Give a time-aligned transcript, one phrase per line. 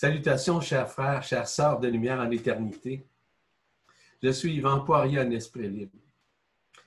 [0.00, 3.04] Salutations, chers frères, chères sœurs de lumière en éternité.
[4.22, 5.98] Je suis Yvan Poirier, en esprit libre.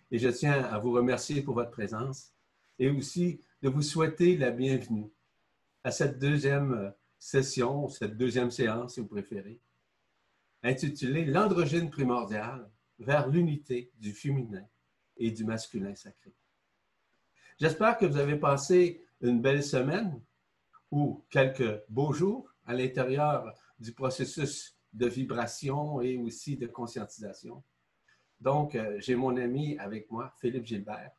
[0.10, 2.34] Et je tiens à vous remercier pour votre présence
[2.80, 5.12] et aussi de vous souhaiter la bienvenue
[5.84, 9.60] à cette deuxième session, cette deuxième séance, si vous préférez,
[10.64, 12.68] intitulée L'androgyne primordial
[12.98, 14.66] vers l'unité du féminin
[15.18, 16.34] et du masculin sacré.
[17.60, 20.20] J'espère que vous avez passé une belle semaine
[20.90, 27.64] ou quelques beaux jours à l'intérieur du processus de vibration et aussi de conscientisation.
[28.40, 31.12] Donc, euh, j'ai mon ami avec moi, Philippe Gilbert,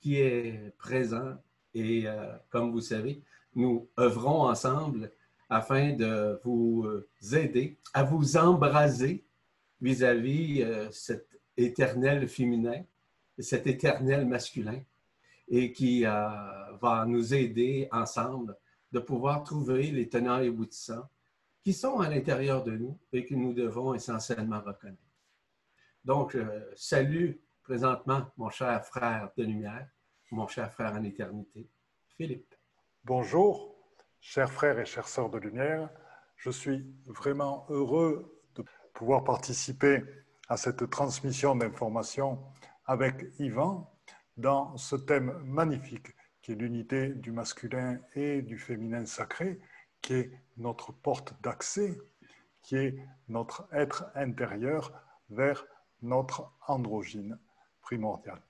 [0.00, 1.36] qui est présent
[1.74, 3.22] et, euh, comme vous savez,
[3.54, 5.12] nous œuvrons ensemble
[5.48, 9.24] afin de vous euh, aider à vous embraser
[9.80, 12.82] vis-à-vis -vis, cet éternel féminin,
[13.38, 14.80] cet éternel masculin,
[15.48, 18.56] et qui va nous aider ensemble
[18.92, 21.08] de pouvoir trouver les tenants et aboutissants
[21.62, 25.02] qui sont à l'intérieur de nous et que nous devons essentiellement reconnaître.
[26.04, 29.88] Donc, euh, salut présentement mon cher frère de lumière,
[30.30, 31.68] mon cher frère en éternité,
[32.16, 32.54] Philippe.
[33.02, 33.74] Bonjour,
[34.20, 35.90] chers frères et chères sœurs de lumière.
[36.36, 40.04] Je suis vraiment heureux de pouvoir participer
[40.48, 42.40] à cette transmission d'informations
[42.84, 43.92] avec Yvan
[44.36, 46.14] dans ce thème magnifique
[46.46, 49.58] qui est l'unité du masculin et du féminin sacré,
[50.00, 52.00] qui est notre porte d'accès,
[52.62, 52.96] qui est
[53.28, 54.92] notre être intérieur
[55.28, 55.66] vers
[56.02, 57.36] notre androgyne
[57.80, 58.40] primordial.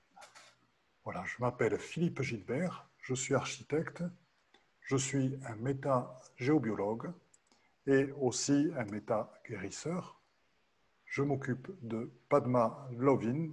[1.05, 4.03] Voilà, je m'appelle Philippe Gilbert, je suis architecte,
[4.81, 7.11] je suis un méta-géobiologue
[7.87, 10.21] et aussi un méta-guérisseur.
[11.07, 13.49] Je m'occupe de Padma Lovin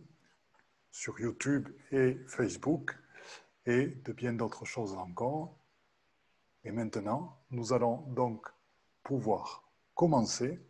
[0.90, 2.94] sur YouTube et Facebook
[3.66, 5.56] et de bien d'autres choses encore.
[6.64, 8.46] Et maintenant, nous allons donc
[9.02, 10.60] pouvoir commencer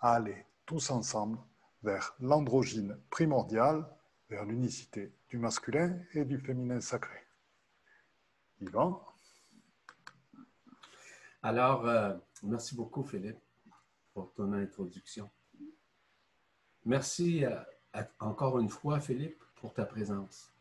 [0.00, 1.38] à aller tous ensemble
[1.82, 3.86] vers l'androgyne primordial,
[4.28, 7.18] vers l'unicité du masculin et du féminin sacré.
[8.60, 9.04] Yvan
[11.42, 13.38] Alors, euh, merci beaucoup Philippe
[14.12, 15.30] pour ton introduction.
[16.84, 17.54] Merci euh,
[18.18, 20.55] encore une fois Philippe pour ta présence.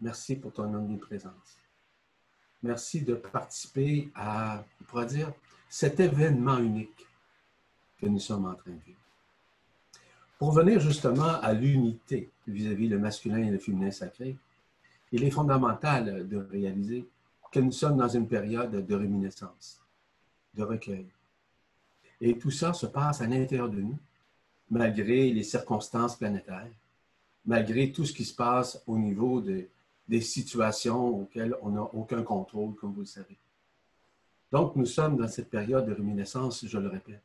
[0.00, 1.58] Merci pour ton omniprésence.
[2.62, 5.32] Merci de participer à, on pourrait dire,
[5.68, 7.06] cet événement unique
[8.00, 8.98] que nous sommes en train de vivre.
[10.38, 14.36] Pour venir justement à l'unité vis-à-vis le masculin et le féminin sacré,
[15.12, 17.06] il est fondamental de réaliser
[17.50, 19.80] que nous sommes dans une période de réminiscence,
[20.54, 21.06] de recueil.
[22.20, 23.98] Et tout ça se passe à l'intérieur de nous,
[24.70, 26.68] malgré les circonstances planétaires,
[27.46, 29.66] malgré tout ce qui se passe au niveau de,
[30.08, 33.36] des situations auxquelles on n'a aucun contrôle, comme vous le savez.
[34.52, 37.22] Donc, nous sommes dans cette période de réminiscence, je le répète.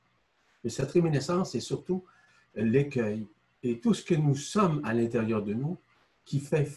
[0.64, 2.04] Mais cette réminiscence est surtout
[2.56, 3.28] l'écueil
[3.64, 5.78] et tout ce que nous sommes à l'intérieur de nous
[6.26, 6.70] qui fait,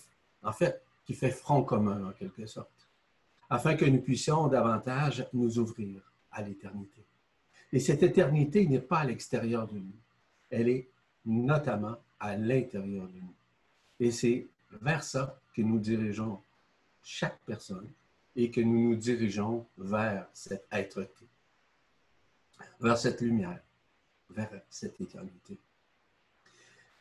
[0.43, 2.89] en fait, qui fait front commun en quelque sorte,
[3.49, 6.01] afin que nous puissions davantage nous ouvrir
[6.31, 7.05] à l'éternité.
[7.73, 9.97] Et cette éternité n'est pas à l'extérieur de nous,
[10.51, 10.89] elle est
[11.27, 13.35] notamment à l'intérieur de nous.
[14.01, 14.47] Et c'est
[14.81, 16.41] vers ça que nous dirigeons
[17.03, 17.89] chaque personne
[18.37, 21.27] et que nous nous dirigeons vers cette être-té,
[22.81, 23.63] vers cette lumière,
[24.31, 25.59] vers cette éternité.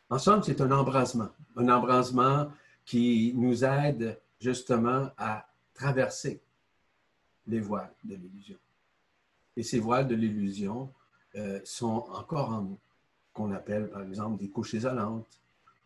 [0.08, 2.52] Ensemble, c'est un embrasement, un embrasement
[2.84, 6.40] qui nous aide justement à traverser
[7.46, 8.58] les voiles de l'illusion.
[9.56, 10.92] Et ces voiles de l'illusion
[11.34, 12.78] euh, sont encore en nous,
[13.32, 15.40] qu'on appelle par exemple des couches isolantes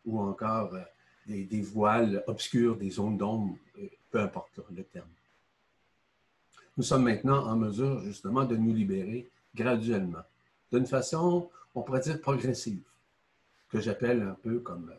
[0.04, 0.82] ou encore euh,
[1.28, 5.08] des, voiles obscures, des zones d'ombre, euh, peu importe le terme.
[6.76, 10.22] Nous sommes maintenant en mesure justement de nous libérer graduellement,
[10.72, 12.82] d'une façon, on pourrait dire, progressive,
[13.68, 14.92] que j'appelle un peu comme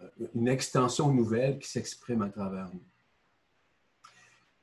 [0.00, 2.82] euh, une extension nouvelle qui s'exprime à travers nous.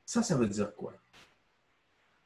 [0.04, 0.94] Ça, ça veut dire quoi?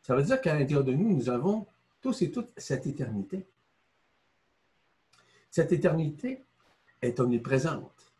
[0.03, 1.67] Ça veut dire qu'à l'intérieur de nous, nous avons
[2.01, 3.47] tous et toutes cette éternité.
[5.51, 6.43] Cette éternité
[7.01, 8.12] est omniprésente.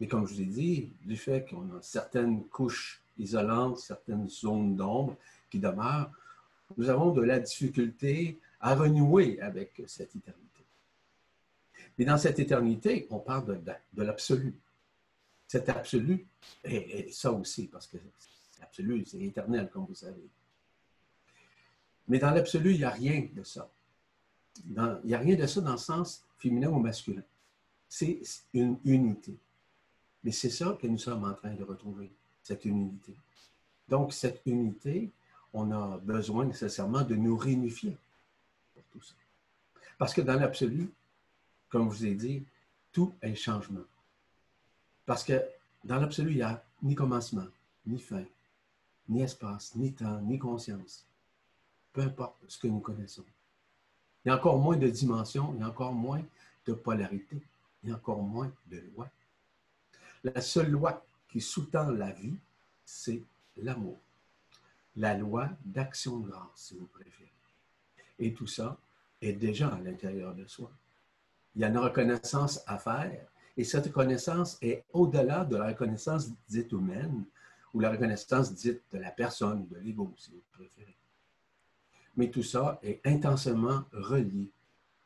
[0.00, 4.76] Mais comme je vous ai dit, du fait qu'on a certaines couches isolantes, certaines zones
[4.76, 5.16] d'ombre
[5.50, 6.10] qui demeurent,
[6.76, 10.64] nous avons de la difficulté à renouer avec cette éternité.
[11.98, 14.54] Mais dans cette éternité, on parle de, l'absolu.
[15.46, 16.26] Cet absolu,
[16.64, 17.96] et, ça aussi, parce que
[18.60, 20.28] l'absolu, c'est éternel, comme vous savez.
[22.08, 23.70] Mais dans l'absolu, il n'y a rien de ça.
[24.66, 27.22] il n'y a rien de ça dans le sens féminin ou masculin.
[27.88, 28.20] C'est
[28.52, 29.36] une unité.
[30.26, 32.10] Mais c'est ça que nous sommes en train de retrouver,
[32.42, 33.14] cette unité.
[33.88, 35.12] Donc, cette unité,
[35.52, 37.96] on a besoin nécessairement de nous réunifier
[38.90, 39.14] tout ça.
[39.96, 40.90] Parce que dans l'absolu,
[41.68, 42.42] comme je vous ai dit,
[42.90, 43.84] tout est changement.
[45.04, 45.40] Parce que
[45.84, 47.46] dans l'absolu, il n'y a ni commencement,
[47.86, 48.24] ni fin,
[49.08, 51.04] ni espace, ni temps, ni conscience.
[51.92, 53.22] Peu importe ce que nous connaissons.
[54.24, 56.24] Il y a encore moins de dimensions, il y a encore moins
[56.66, 57.40] de polarité,
[57.84, 59.08] il y a encore moins de lois.
[60.34, 62.34] La seule loi qui sous-tend la vie,
[62.84, 63.22] c'est
[63.58, 64.00] l'amour.
[64.96, 67.30] La loi d'action de grâce, si vous préférez.
[68.18, 68.76] Et tout ça
[69.20, 70.72] est déjà à l'intérieur de soi.
[71.54, 73.24] Il y a une reconnaissance à faire,
[73.56, 77.24] et cette reconnaissance est au-delà de la reconnaissance dite humaine
[77.72, 80.96] ou la reconnaissance dite de la personne, de l'ego, si vous préférez.
[82.16, 84.50] Mais tout ça est intensément relié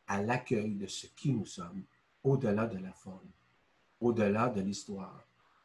[0.06, 1.82] à l'accueil de ce qui nous sommes,
[2.24, 3.28] au-delà de la forme,
[4.00, 5.22] au-delà de l'histoire,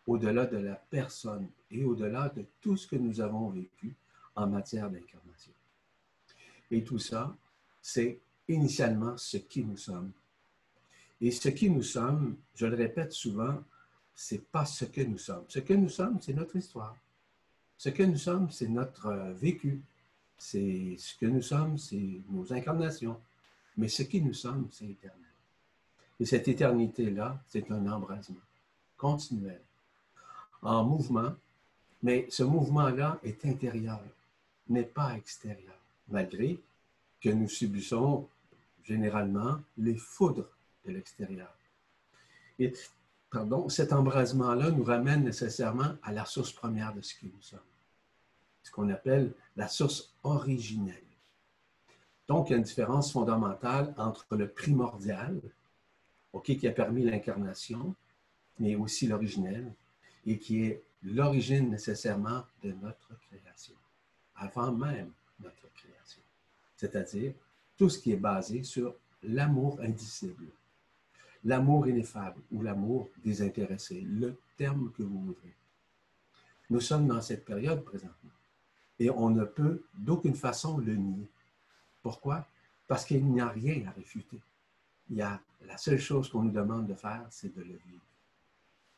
[0.08, 3.96] au-delà de la personne et au-delà de tout ce que nous avons vécu
[4.36, 5.54] en matière d'incarnation.
[6.72, 7.36] Et tout ça,
[7.82, 10.12] c'est initialement ce qui nous sommes.
[11.22, 13.64] Et ce qui nous sommes, je le répète souvent,
[14.14, 15.46] c'est pas ce que nous sommes.
[15.48, 16.98] Ce que nous sommes, c'est notre histoire.
[17.78, 19.82] Ce que nous sommes, c'est notre euh, vécu.
[20.38, 23.20] C'est ce que nous sommes, c'est nos incarnations.
[23.78, 25.25] Mais ce qui nous sommes, c'est éternel.
[26.20, 28.38] Et cette éternité-là, c'est un embrasement
[28.98, 29.62] continuel,
[30.62, 31.34] en mouvement,
[32.02, 34.02] mais ce mouvement-là est intérieur,
[34.70, 35.78] n'est pas extérieur,
[36.08, 36.60] malgré
[37.22, 38.28] que nous subissons
[38.84, 40.50] généralement les foudres
[40.86, 41.54] de l'extérieur.
[42.60, 42.72] Et
[43.30, 47.60] pardon, cet embrasement-là nous ramène nécessairement à la source première de ce que nous sommes,
[48.64, 51.02] ce qu'on appelle la source originelle.
[52.28, 55.40] Donc, il y a une différence fondamentale entre le primordial,
[56.42, 57.96] qui a permis l'incarnation,
[58.60, 59.72] mais aussi l'originel,
[60.26, 63.76] et qui est l'origine nécessairement de notre création,
[64.36, 66.22] avant même notre création.
[66.76, 67.34] C'est-à-dire
[67.78, 70.48] tout ce qui est basé sur l'amour indicible,
[71.44, 75.54] l'amour ineffable ou l'amour désintéressé, le terme que vous voudrez.
[76.70, 78.32] Nous sommes dans cette période présentement
[79.00, 81.28] et on ne peut d'aucune façon le nier.
[82.02, 82.48] Pourquoi?
[82.88, 84.40] Parce qu'il n'y a rien à réfuter.
[85.10, 88.04] Il y a, la seule chose qu'on nous demande de faire, c'est de le vivre.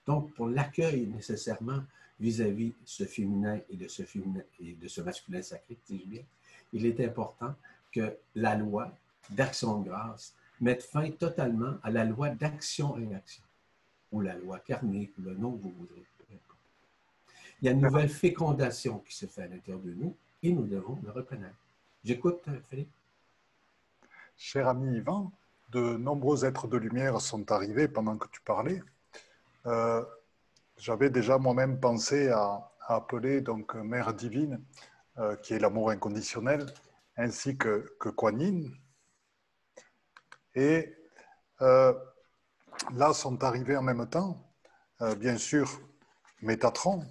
[0.06, 1.84] Donc, pour l'accueil nécessairement
[2.20, 6.24] vis-à-vis de ce féminin et de ce, féminin, et de ce masculin sacré, dis-je bien,
[6.74, 7.56] il est important
[7.92, 8.92] que la loi
[9.30, 13.44] d'action de grâce mette fin totalement à la loi d'action-réaction,
[14.12, 16.06] ou la loi karmique, ou le nom que vous voudrez.
[17.62, 20.68] Il y a une nouvelle fécondation qui se fait à l'intérieur de nous et nous
[20.68, 21.56] devons le reconnaître.
[22.04, 22.92] J'écoute, euh, Philippe.
[24.38, 25.32] Cher ami Yvan,
[25.70, 28.82] de nombreux êtres de lumière sont arrivés pendant que tu parlais.
[29.66, 30.04] Euh,
[30.78, 34.64] j'avais déjà moi-même pensé à, appeler donc Mère divine,
[35.18, 36.66] euh, qui est l'amour inconditionnel,
[37.18, 38.10] ainsi que, que.
[40.56, 40.96] Et
[41.62, 41.94] euh,
[42.94, 44.42] là sont arrivés en même temps,
[45.18, 45.70] bien sûr,
[46.42, 47.04] Métatron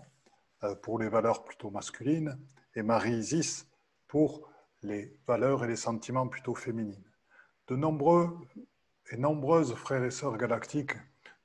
[0.83, 2.39] pour les valeurs plutôt masculines
[2.75, 3.67] et Marie-Isis
[4.09, 4.49] pour
[4.83, 7.06] les valeurs et les sentiments plutôt féminines.
[7.69, 8.39] De nombreux
[9.11, 10.97] et nombreuses frères et sœurs galactiques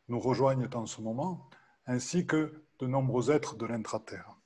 [0.07, 1.49] nous rejoignent en ce moment,
[1.87, 4.37] ainsi que de nombreux êtres de l'intra-terre.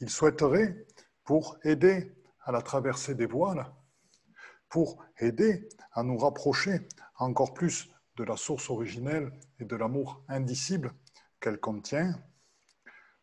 [0.00, 0.86] Ils souhaiteraient,
[1.24, 3.64] pour aider à la traversée des voiles,
[4.68, 10.92] pour aider à nous rapprocher encore plus de la source originelle et de l'amour indicible
[11.40, 12.12] qu'elle contient,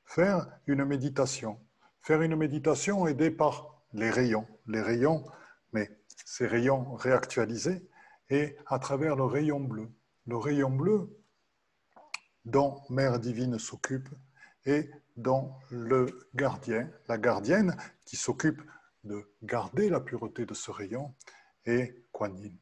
[0.05, 1.59] faire une méditation.
[2.01, 5.23] Faire une méditation aidée par les rayons, les rayons,
[5.73, 7.87] mais ces rayons réactualisés,
[8.29, 9.89] et à travers le rayon bleu
[10.27, 11.09] le rayon bleu
[12.45, 14.09] dont Mère divine s'occupe
[14.65, 17.75] et dont le gardien, la gardienne
[18.05, 18.61] qui s'occupe
[19.03, 21.13] de garder la pureté de ce rayon
[21.65, 22.55] est Kuan Yin.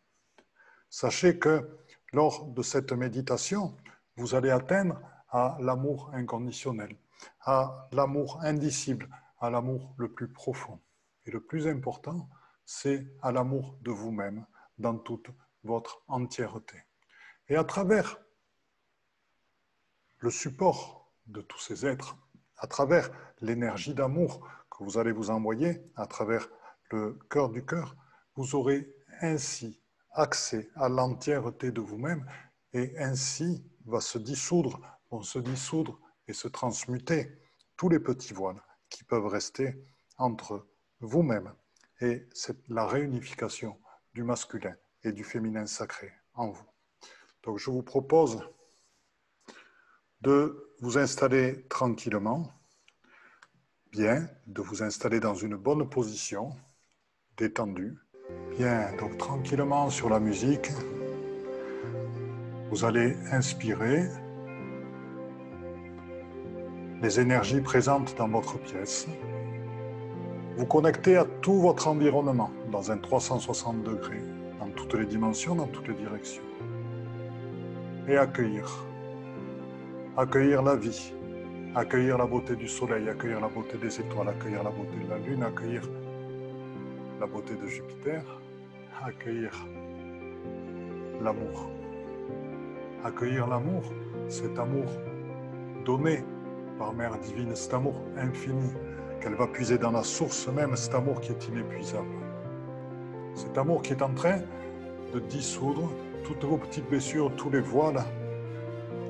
[0.90, 1.78] Sachez que
[2.14, 3.78] lors de cette méditation,
[4.16, 5.00] vous allez atteindre
[5.30, 6.98] à l'amour inconditionnel,
[7.42, 10.80] à l'amour indicible, à l'amour le plus profond.
[11.26, 12.28] Et le plus important,
[12.72, 14.46] c'est à l'amour de vous-même
[14.78, 15.32] dans toute
[15.64, 16.78] votre entièreté.
[17.48, 18.22] Et à travers
[20.20, 22.16] le support de tous ces êtres,
[22.58, 23.10] à travers
[23.42, 26.48] l'énergie d'amour que vous allez vous envoyer, à travers
[26.92, 27.96] le cœur du cœur,
[28.36, 28.88] vous aurez
[29.22, 32.24] ainsi accès à l'entièreté de vous-même
[32.74, 37.42] et ainsi va se dissoudre, vont se dissoudre et se transmuter
[37.78, 38.62] tous les petits voiles
[38.92, 39.84] qui peuvent rester
[40.20, 40.68] entre
[41.00, 41.52] vous-même
[42.02, 43.78] et c'est la réunification
[44.14, 46.66] du masculin et du féminin sacré en vous.
[47.44, 48.42] Donc je vous propose
[50.22, 52.52] de vous installer tranquillement,
[53.92, 56.56] bien, de vous installer dans une bonne position,
[57.38, 57.98] détendue.
[58.58, 60.70] Bien, donc tranquillement sur la musique,
[62.70, 64.08] vous allez inspirer
[67.02, 69.08] les énergies présentes dans votre pièce.
[70.60, 74.22] Vous connectez à tout votre environnement dans un 360 degrés,
[74.60, 76.44] dans toutes les dimensions, dans toutes les directions.
[78.10, 78.68] Et accueillir.
[80.18, 81.14] Accueillir la vie,
[81.76, 85.18] accueillir la beauté du soleil, accueillir la beauté des étoiles, accueillir la beauté de la
[85.20, 85.84] lune, accueillir
[87.22, 88.22] la beauté de Jupiter,
[89.02, 89.52] accueillir
[91.24, 91.70] l'amour.
[93.06, 93.84] Accueillir l'amour,
[94.28, 94.90] cet amour
[95.86, 96.22] donné
[96.78, 98.74] par Mère divine, cet amour infini,
[99.20, 102.08] qu'elle va puiser dans la source même, cet amour qui est inépuisable.
[103.36, 104.40] Cet amour qui est en train
[105.14, 105.90] de dissoudre
[106.24, 108.04] toutes vos petites blessures, tous les voiles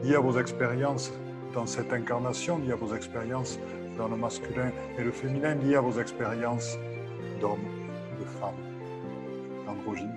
[0.04, 1.12] liés à vos expériences
[1.54, 3.60] dans cette incarnation, liés à vos expériences
[3.98, 6.78] dans le masculin et le féminin, liés à vos expériences
[7.42, 7.68] d'hommes,
[8.20, 8.54] de femmes,
[9.66, 10.10] d'androgynie.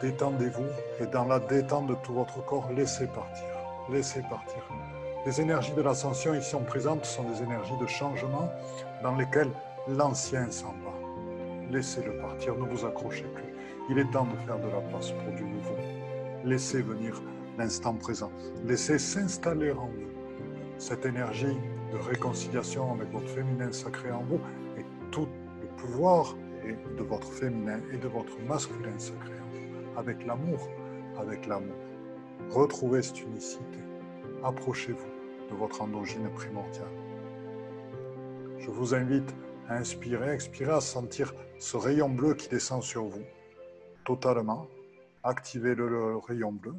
[0.00, 0.66] Détendez-vous
[1.00, 3.46] et dans la détente de tout votre corps, laissez partir.
[3.90, 4.62] Laissez partir.
[5.26, 8.50] Les énergies de l'ascension ici sont présentes sont des énergies de changement
[9.02, 9.50] dans lesquelles
[9.86, 10.94] l'ancien s'en va.
[11.70, 13.44] Laissez-le partir, ne vous accrochez plus.
[13.90, 15.76] Il est temps de faire de la place pour du nouveau.
[16.42, 17.20] Laissez venir
[17.58, 18.32] l'instant présent.
[18.64, 20.08] Laissez s'installer en vous
[20.78, 21.58] cette énergie
[21.92, 24.40] de réconciliation avec votre féminin sacré en vous
[24.78, 25.28] et tout
[25.60, 26.34] le pouvoir
[26.64, 29.98] de votre féminin et de votre masculin sacré en vous.
[29.98, 30.66] Avec l'amour,
[31.18, 31.76] avec l'amour.
[32.48, 33.89] Retrouvez cette unicité.
[34.42, 36.88] Approchez-vous de votre endogyne primordiale.
[38.58, 39.34] Je vous invite
[39.68, 43.24] à inspirer, expirer, à sentir ce rayon bleu qui descend sur vous
[44.04, 44.66] totalement.
[45.22, 46.74] Activez le, rayon bleu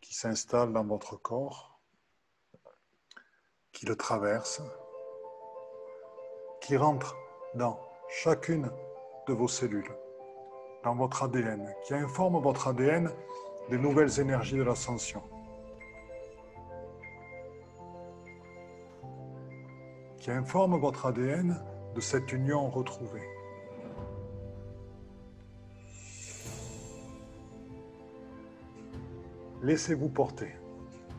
[0.00, 1.80] qui s'installe dans votre corps,
[3.72, 4.62] qui le traverse,
[6.60, 7.16] qui rentre
[7.56, 8.70] dans chacune
[9.26, 9.90] de vos cellules,
[10.84, 13.10] dans votre ADN, qui informe votre ADN
[13.68, 15.22] des nouvelles énergies de l'ascension.
[20.28, 21.56] Qui informe votre ADN
[21.94, 23.26] de cette union retrouvée.
[29.62, 30.54] Laissez-vous porter.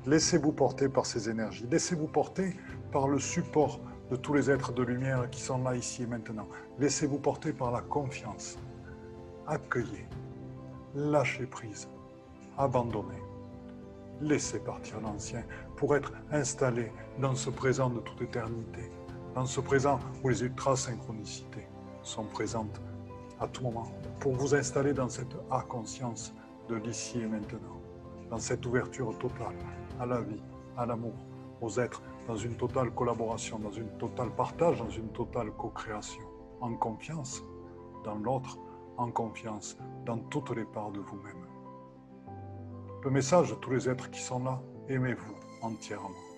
[0.06, 1.66] Laissez-vous porter par ces énergies.
[1.72, 2.56] Laissez-vous porter
[2.92, 3.80] par le support
[4.12, 6.48] de tous les êtres de lumière qui sont là, ici et maintenant.
[6.78, 8.60] Laissez-vous porter par la confiance.
[9.48, 10.06] Accueillez.
[10.94, 11.90] Lâchez prise.
[12.60, 13.24] Abandonnez.
[14.22, 15.44] Laissez partir l'ancien
[15.78, 18.92] pour être installé dans ce présent de toute éternité
[19.40, 21.66] dans ce présent où les ultra-synchronicités
[22.04, 22.82] sont présentes
[23.40, 23.88] à tout moment,
[24.20, 26.34] pour vous installer dans cette A-conscience
[26.68, 27.80] de l'ici et maintenant,
[28.30, 29.56] dans cette ouverture totale
[29.98, 30.44] à la vie,
[30.76, 31.14] à l'amour,
[31.62, 36.26] aux êtres, dans une totale collaboration, dans une totale partage, dans une totale co-création,
[36.60, 37.42] en confiance
[38.04, 38.58] dans l'autre,
[38.98, 41.46] en confiance dans toutes les parts de vous-même.
[43.06, 46.29] Le message de tous les êtres qui sont là, aimez-vous entièrement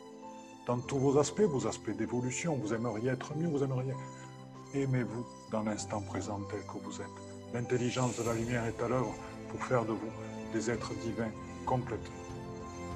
[0.68, 2.56] dans tous vos aspects, vos aspects d'évolution.
[2.56, 3.94] Vous aimeriez être mieux, vous aimeriez.
[4.74, 7.54] Aimez-vous dans l'instant présent tel que vous êtes.
[7.54, 9.14] L'intelligence de la lumière est à l'œuvre
[9.50, 10.12] pour faire de vous
[10.54, 11.32] des êtres divins
[11.66, 12.16] complètement.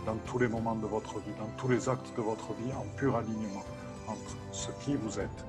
[0.05, 2.85] Dans tous les moments de votre vie, dans tous les actes de votre vie, en
[2.95, 3.63] pur alignement
[4.07, 5.45] entre ce qui vous êtes,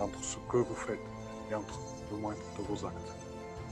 [0.00, 0.98] entre ce que vous faites
[1.50, 1.78] et entre
[2.10, 3.14] le moindre de vos actes.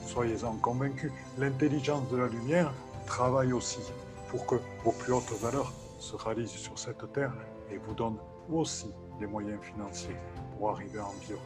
[0.07, 2.73] Soyez-en convaincus, l'intelligence de la lumière
[3.07, 3.81] travaille aussi
[4.29, 7.33] pour que vos plus hautes valeurs se réalisent sur cette terre
[7.71, 8.17] et vous donne
[8.53, 10.17] aussi les moyens financiers
[10.57, 11.41] pour arriver en vivre.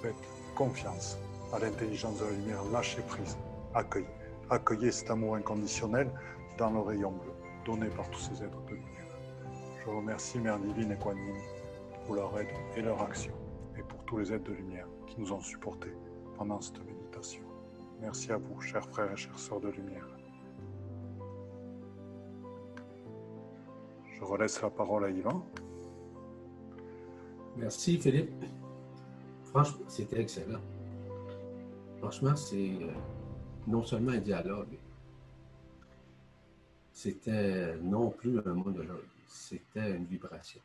[0.00, 0.14] Faites
[0.54, 1.18] confiance
[1.52, 3.36] à l'intelligence de la lumière, lâchez prise,
[3.74, 4.06] accueillez.
[4.50, 6.10] Accueillez cet amour inconditionnel
[6.58, 7.32] dans le rayon bleu
[7.64, 9.06] donné par tous ces êtres de lumière.
[9.82, 11.16] Je remercie Mère Divine et Kuan
[12.04, 13.32] pour leur aide et leur action
[13.78, 15.94] et pour tous les êtres de lumière qui nous ont supportés
[16.36, 17.42] pendant cette méditation.
[18.00, 20.11] Merci à vous, chers frères et chères sœurs de lumière.
[24.22, 25.44] Je relaisse la parole à Yvan.
[27.56, 28.44] Merci Philippe.
[29.46, 30.60] Franchement, c'était excellent.
[31.98, 32.92] Franchement, c'est euh,
[33.66, 34.78] non seulement un dialogue,
[36.92, 40.60] c'était non plus un monologue, c'était une vibration.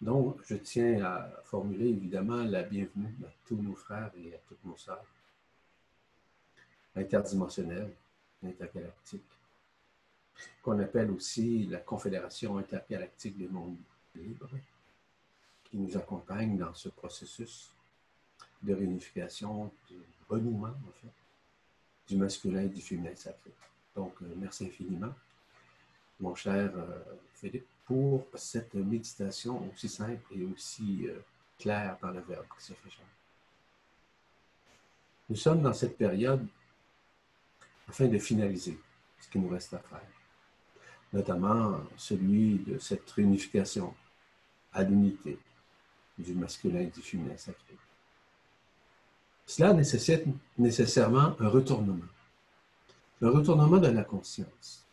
[0.00, 4.64] Donc, je tiens à formuler évidemment la bienvenue à tous nos frères et à toutes
[4.64, 5.04] nos sœurs
[6.96, 7.92] interdimensionnels,
[8.42, 9.41] intergalactiques,
[10.62, 13.76] qu'on appelle aussi la Confédération intergalactique des mondes
[14.14, 14.50] libres,
[15.64, 17.72] qui nous accompagne dans ce processus
[18.62, 19.96] de réunification, de
[20.28, 21.12] renouement, en fait,
[22.08, 23.50] du masculin et du féminin sacré.
[23.94, 25.14] Donc, euh, merci infiniment,
[26.20, 27.02] mon cher euh,
[27.34, 31.18] Philippe, pour cette méditation aussi simple et aussi euh,
[31.58, 32.90] clair dans le Verbe qui se fait.
[35.28, 36.46] Nous sommes dans cette période
[37.88, 38.78] afin de finaliser
[39.18, 40.00] ce qui nous reste à faire,
[41.12, 43.94] notamment celui de cette réunification
[44.72, 45.38] à l'unité
[46.18, 47.76] du masculin et du féminin sacré.
[49.46, 50.24] Cela nécessite
[50.56, 52.06] nécessairement un retournement,
[53.20, 54.86] un retournement de la conscience,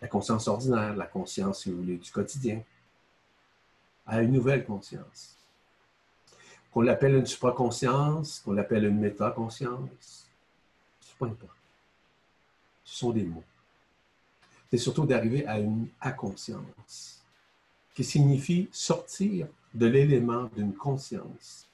[0.00, 2.62] la conscience ordinaire, la conscience, si vous voulez, du quotidien,
[4.06, 5.36] à une nouvelle conscience.
[6.72, 10.28] Qu'on l'appelle une supraconscience, qu'on l'appelle une métaconscience,
[11.18, 11.56] peu importe.
[12.84, 13.44] Ce sont des mots.
[14.70, 17.22] C'est surtout d'arriver à une inconscience,
[17.94, 21.66] qui signifie sortir de l'élément d'une conscience.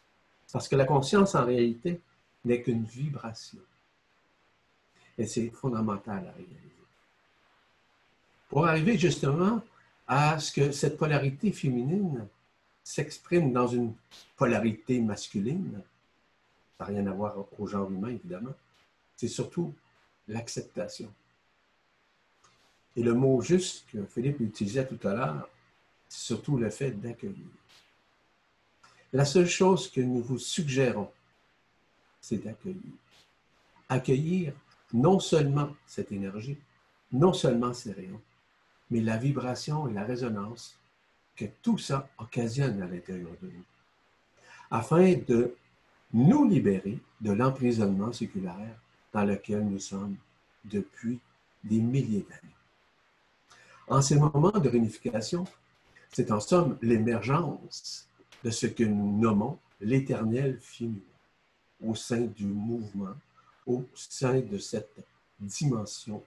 [0.52, 2.00] Parce que la conscience, en réalité,
[2.44, 3.58] n'est qu'une vibration.
[5.18, 6.60] Et c'est fondamental à réaliser.
[8.48, 9.62] Pour arriver justement
[10.06, 12.26] à ce que cette polarité féminine
[12.84, 13.94] s'exprime dans une
[14.36, 15.80] polarité masculine,
[16.78, 18.54] ça n'a rien à voir au genre humain, évidemment,
[19.16, 19.72] c'est surtout
[20.28, 21.12] l'acceptation.
[22.96, 25.48] Et le mot juste que Philippe utilisait tout à l'heure,
[26.08, 27.46] c'est surtout le fait d'accueillir.
[29.12, 31.10] La seule chose que nous vous suggérons,
[32.20, 32.92] c'est d'accueillir.
[33.88, 34.52] Accueillir
[34.92, 36.58] non seulement cette énergie,
[37.12, 38.20] non seulement ces rayons,
[38.90, 40.78] mais la vibration et la résonance
[41.36, 43.64] que tout ça occasionne à l'intérieur de nous,
[44.70, 45.54] afin de
[46.12, 48.78] nous libérer de l'emprisonnement séculaire
[49.12, 50.16] dans lequel nous sommes
[50.64, 51.18] depuis
[51.64, 52.54] des milliers d'années.
[53.88, 55.44] En ces moments de réunification,
[56.12, 58.08] c'est en somme l'émergence
[58.42, 61.00] de ce que nous nommons l'éternel féminin
[61.82, 63.14] au sein du mouvement,
[63.66, 64.96] au sein de cette
[65.38, 66.22] dimension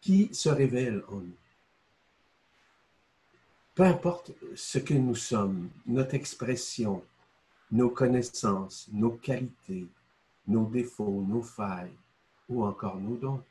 [0.00, 1.36] qui se révèle en nous.
[3.74, 7.02] Peu importe ce que nous sommes, notre expression,
[7.70, 9.86] nos connaissances, nos qualités,
[10.46, 11.96] nos défauts, nos failles
[12.48, 13.42] ou encore nos dons,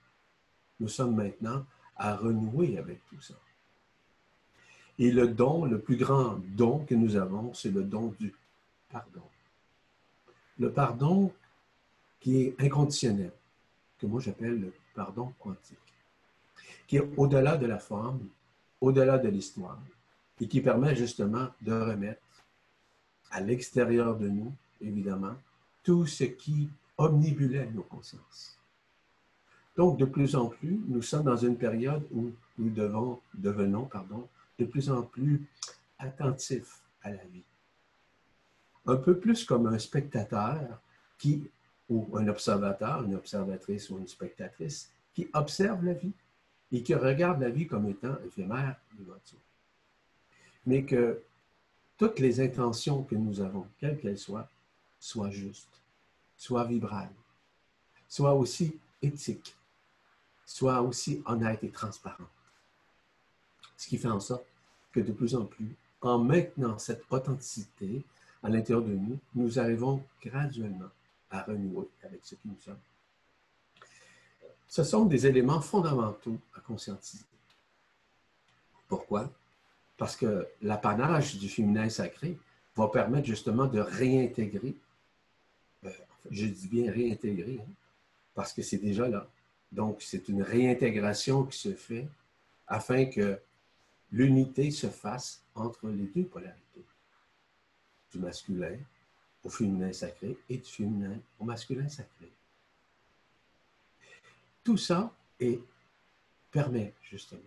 [0.80, 1.66] nous sommes maintenant
[2.02, 3.36] à renouer avec tout ça.
[4.98, 8.34] Et le don, le plus grand don que nous avons, c'est le don du
[8.90, 9.22] pardon.
[10.58, 11.32] Le pardon
[12.20, 13.32] qui est inconditionnel,
[14.00, 15.78] que moi j'appelle le pardon quantique,
[16.88, 18.28] qui est au-delà de la forme,
[18.80, 19.80] au-delà de l'histoire,
[20.40, 22.22] et qui permet justement de remettre
[23.30, 25.36] à l'extérieur de nous, évidemment,
[25.84, 28.61] tout ce qui omnibulait nos consciences.
[29.78, 34.28] Donc, de plus en plus, nous sommes dans une période où nous devons, devenons pardon,
[34.60, 35.42] de plus en plus
[35.98, 37.44] attentifs à la vie.
[38.86, 40.82] Un peu plus comme un spectateur
[41.18, 41.50] qui,
[41.90, 46.14] ou un observateur, une observatrice ou une spectatrice, qui observe la vie
[46.72, 49.40] et qui regarde la vie comme étant éphémère voiture
[50.66, 51.22] mais que
[51.98, 54.50] toutes les intentions que nous avons, quelles qu'elles soient,
[55.00, 55.82] soient justes,
[56.38, 57.12] soient vibrales,
[58.08, 59.56] soient aussi éthiques,
[60.52, 62.28] soient aussi honnêtes et transparentes.
[63.78, 64.46] Ce qui fait en sorte
[64.92, 68.04] que de plus en plus, en maintenant cette authenticité
[68.44, 70.90] à l'intérieur de nous, nous arrivons graduellement
[71.30, 72.80] à renouer avec ce que nous sommes.
[74.68, 77.26] Ce sont des éléments fondamentaux à conscientiser.
[78.88, 79.32] Pourquoi?
[79.98, 82.38] Parce que l'apanage du féminin sacré
[82.76, 84.76] va permettre justement de réintégrer,
[85.86, 85.92] euh,
[86.30, 87.72] je dis bien réintégrer, hein,
[88.34, 89.28] parce que c'est déjà là.
[89.72, 92.08] Donc, c'est une réintégration qui se fait
[92.68, 93.40] afin que
[94.12, 96.86] l'unité se fasse entre les deux polarités,
[98.12, 98.78] du masculin
[99.44, 102.30] au féminin sacré et du féminin au masculin sacré.
[104.64, 105.12] Tout ça
[106.52, 107.42] permet justement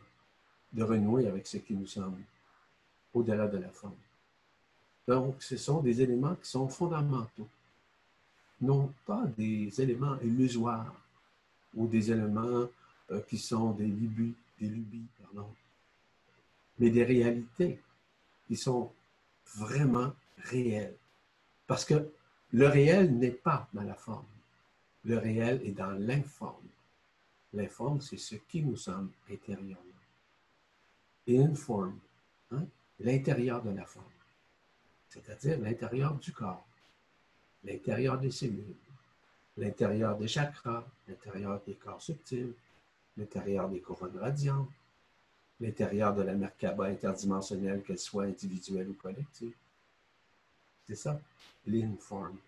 [0.72, 2.22] de renouer avec ce qui nous semble
[3.12, 3.94] au-delà de la forme.
[5.06, 7.48] Donc, ce sont des éléments qui sont fondamentaux,
[8.60, 11.03] non pas des éléments illusoires
[11.76, 12.68] ou des éléments
[13.10, 15.48] euh, qui sont des lubies, des lubies pardon,
[16.78, 17.80] mais des réalités
[18.46, 18.90] qui sont
[19.56, 20.96] vraiment réelles.
[21.66, 22.08] Parce que
[22.52, 24.24] le réel n'est pas dans la forme.
[25.04, 26.68] Le réel est dans l'informe.
[27.52, 29.80] L'informe, c'est ce qui nous sommes intérieurement.
[31.28, 31.98] Informe,
[32.50, 32.66] hein?
[33.00, 34.04] l'intérieur de la forme,
[35.08, 36.66] c'est-à-dire l'intérieur du corps,
[37.64, 38.74] l'intérieur des cellules,
[39.56, 42.52] l'intérieur des chakras, l'intérieur des corps subtils,
[43.16, 44.68] l'intérieur des couronnes radiantes,
[45.60, 49.54] l'intérieur de la Merkaba interdimensionnelle, qu'elle soit individuelle ou collective.
[50.86, 51.20] C'est ça,
[51.66, 52.38] l'informe.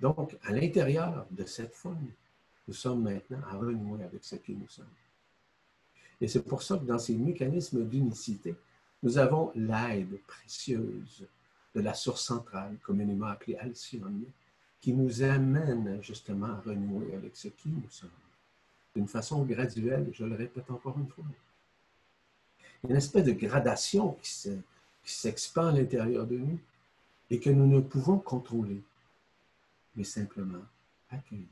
[0.00, 2.10] Donc, à l'intérieur de cette forme,
[2.66, 4.86] nous sommes maintenant à renouer avec ce que nous sommes.
[6.20, 8.54] Et c'est pour ça que dans ces mécanismes d'unicité,
[9.02, 11.26] nous avons l'aide précieuse
[11.74, 14.24] de la source centrale, communément appelée Alcyone,
[14.82, 18.10] qui nous amène justement à renouer avec ce qui nous sommes,
[18.94, 21.24] d'une façon graduelle, je le répète encore une fois.
[22.86, 24.50] Une espèce de gradation qui
[25.04, 26.58] s'expand à l'intérieur de nous
[27.30, 28.82] et que nous ne pouvons contrôler,
[29.94, 30.64] mais simplement
[31.10, 31.46] accueillir.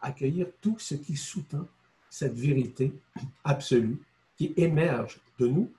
[0.00, 1.66] Accueillir tout ce qui sous-tend
[2.08, 2.92] cette vérité
[3.42, 4.00] absolue
[4.36, 5.72] qui émerge de nous,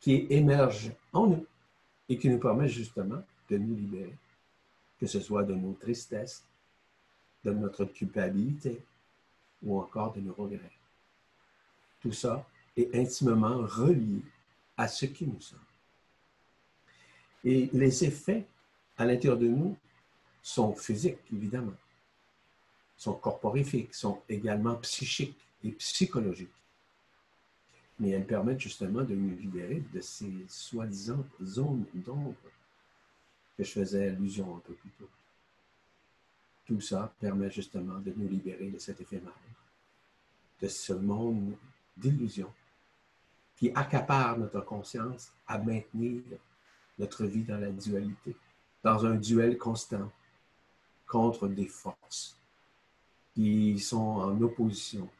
[0.00, 1.46] qui émerge en nous
[2.08, 4.14] et qui nous permet justement de nous libérer,
[4.98, 6.44] que ce soit de nos tristesses,
[7.44, 8.82] de notre culpabilité
[9.62, 10.72] ou encore de nos regrets.
[12.00, 14.22] Tout ça est intimement relié
[14.76, 15.58] à ce qui nous sommes.
[17.44, 18.46] Et les effets
[18.96, 19.76] à l'intérieur de nous
[20.42, 21.74] sont physiques, évidemment,
[22.96, 26.48] sont corporifiques, sont également psychiques et psychologiques.
[28.00, 32.34] Mais elles permettent justement de nous libérer de ces soi-disant zones d'ombre
[33.58, 35.10] que je faisais allusion un peu plus tôt.
[36.64, 39.32] Tout ça permet justement de nous libérer de cet éphémère,
[40.62, 41.56] de ce monde
[41.96, 42.54] d'illusions
[43.56, 46.22] qui accapare notre conscience à maintenir
[47.00, 48.36] notre vie dans la dualité,
[48.84, 50.12] dans un duel constant
[51.08, 52.36] contre des forces
[53.34, 55.10] qui sont en opposition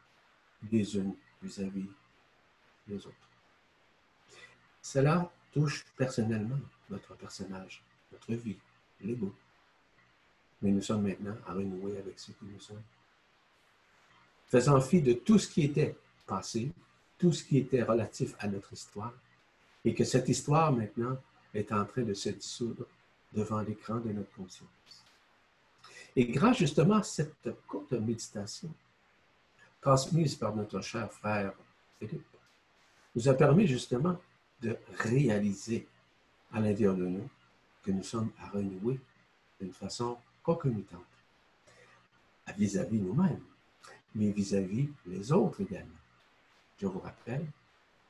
[0.71, 1.89] les unes vis-à-vis
[2.87, 3.15] des autres.
[4.81, 8.57] Cela touche personnellement notre personnage, notre vie,
[9.01, 9.33] l'ego.
[10.61, 12.81] Mais nous sommes maintenant à renouer avec ce que nous sommes.
[14.47, 15.95] Faisant fi de tout ce qui était
[16.25, 16.71] passé,
[17.17, 19.13] tout ce qui était relatif à notre histoire,
[19.85, 21.17] et que cette histoire maintenant
[21.53, 22.85] est en train de se dissoudre
[23.33, 24.69] devant l'écran de notre conscience.
[26.15, 28.69] Et grâce justement à cette courte méditation,
[29.81, 31.53] transmise par notre cher frère
[31.99, 32.25] Philippe,
[33.15, 34.19] nous a permis justement
[34.61, 35.87] de réaliser
[36.51, 37.29] à l'intérieur de nous
[37.83, 38.99] que nous sommes à renouer
[39.59, 41.05] d'une façon concomitante
[42.53, 43.41] vis-à-vis nous-mêmes,
[44.15, 45.89] mais vis-à-vis les autres également.
[46.77, 47.45] Je vous rappelle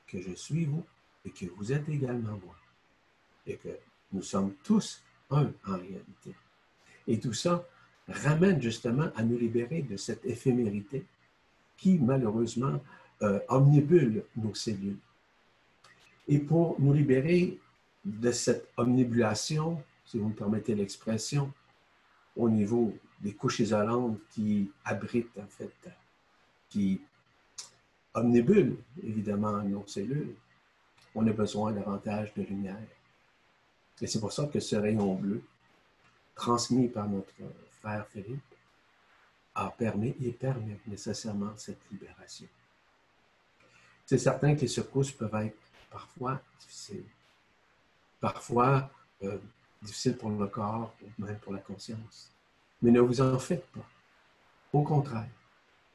[0.07, 0.85] que je suis vous
[1.25, 2.55] et que vous êtes également moi,
[3.45, 3.69] et que
[4.11, 6.33] nous sommes tous un en réalité.
[7.07, 7.67] Et tout ça
[8.07, 11.05] ramène justement à nous libérer de cette éphémérité
[11.77, 12.81] qui, malheureusement,
[13.21, 14.97] euh, omnibule nos cellules.
[16.27, 17.59] Et pour nous libérer
[18.09, 21.51] de cette omnibulation, si vous me permettez l'expression,
[22.35, 25.73] au niveau des couches isolantes qui abritent, en fait,
[26.69, 27.01] qui
[28.13, 30.35] omnibulent évidemment nos cellules,
[31.15, 32.77] on a besoin davantage de lumière.
[34.01, 35.41] Et c'est pour ça que ce rayon bleu,
[36.35, 37.33] transmis par notre
[37.81, 38.41] frère Philippe,
[39.55, 42.47] a permis et permet nécessairement cette libération.
[44.05, 45.57] C'est certain que les secousses peuvent être
[45.89, 47.03] parfois difficiles,
[48.19, 48.89] parfois
[49.23, 49.37] euh,
[49.81, 52.31] difficiles pour le corps ou même pour la conscience.
[52.81, 53.85] Mais ne vous en faites pas.
[54.73, 55.29] Au contraire,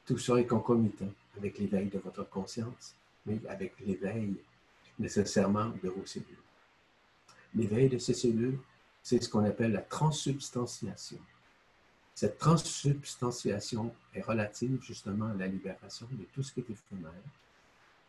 [0.05, 4.35] tout ça est concomitant avec l'éveil de votre conscience, mais avec l'éveil
[4.99, 6.37] nécessairement de vos cellules.
[7.53, 8.59] L'éveil de ces cellules,
[9.01, 11.19] c'est ce qu'on appelle la transsubstantiation.
[12.13, 17.11] Cette transsubstantiation est relative justement à la libération de tout ce qui est éphémère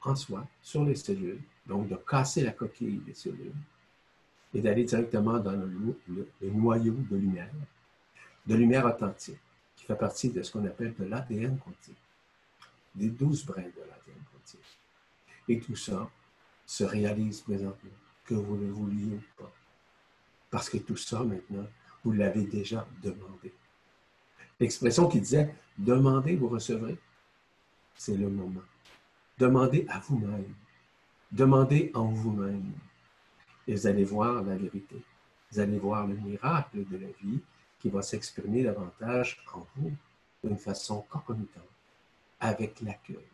[0.03, 3.53] en soi, sur les cellules, donc de casser la coquille des cellules
[4.57, 7.51] et d'aller directement dans le, noyau de lumière,
[8.47, 9.37] de lumière authentique,
[9.77, 11.99] qui fait partie de ce qu'on appelle de l'ADN quantique,
[12.95, 14.79] des douze brins de l'ADN quantique.
[15.47, 16.11] Et tout ça
[16.65, 17.91] se réalise présentement,
[18.25, 19.53] que vous le vouliez ou pas.
[20.51, 21.67] Parce que tout ça, maintenant,
[22.03, 23.53] vous l'avez déjà demandé.
[24.59, 26.97] L'expression qui disait Demandez, vous recevrez,
[27.95, 28.63] c'est le moment.
[29.37, 30.55] Demandez à vous-même.
[31.31, 32.73] Demandez en vous-même.
[33.67, 35.03] Et vous allez voir la vérité.
[35.51, 37.41] Vous allez voir le miracle de la vie
[37.79, 39.93] qui va s'exprimer davantage en vous
[40.43, 41.63] d'une façon concomitante,
[42.41, 43.27] avec l'accueil.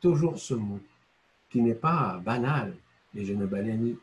[0.00, 0.80] Toujours ce mot
[1.48, 2.76] qui n'est pas banal,
[3.14, 3.96] et je ne, banalise,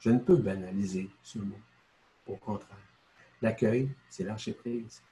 [0.00, 1.60] je ne peux banaliser ce mot.
[2.26, 2.78] Au contraire,
[3.40, 5.02] l'accueil, c'est lâcher prise.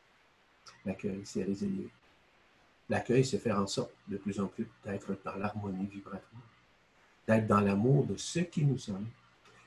[0.84, 1.90] L'accueil, c'est résilier.
[2.88, 6.42] L'accueil, c'est faire en sorte de plus en plus d'être dans l'harmonie vibratoire,
[7.26, 9.06] d'être dans l'amour de ce qui nous sommes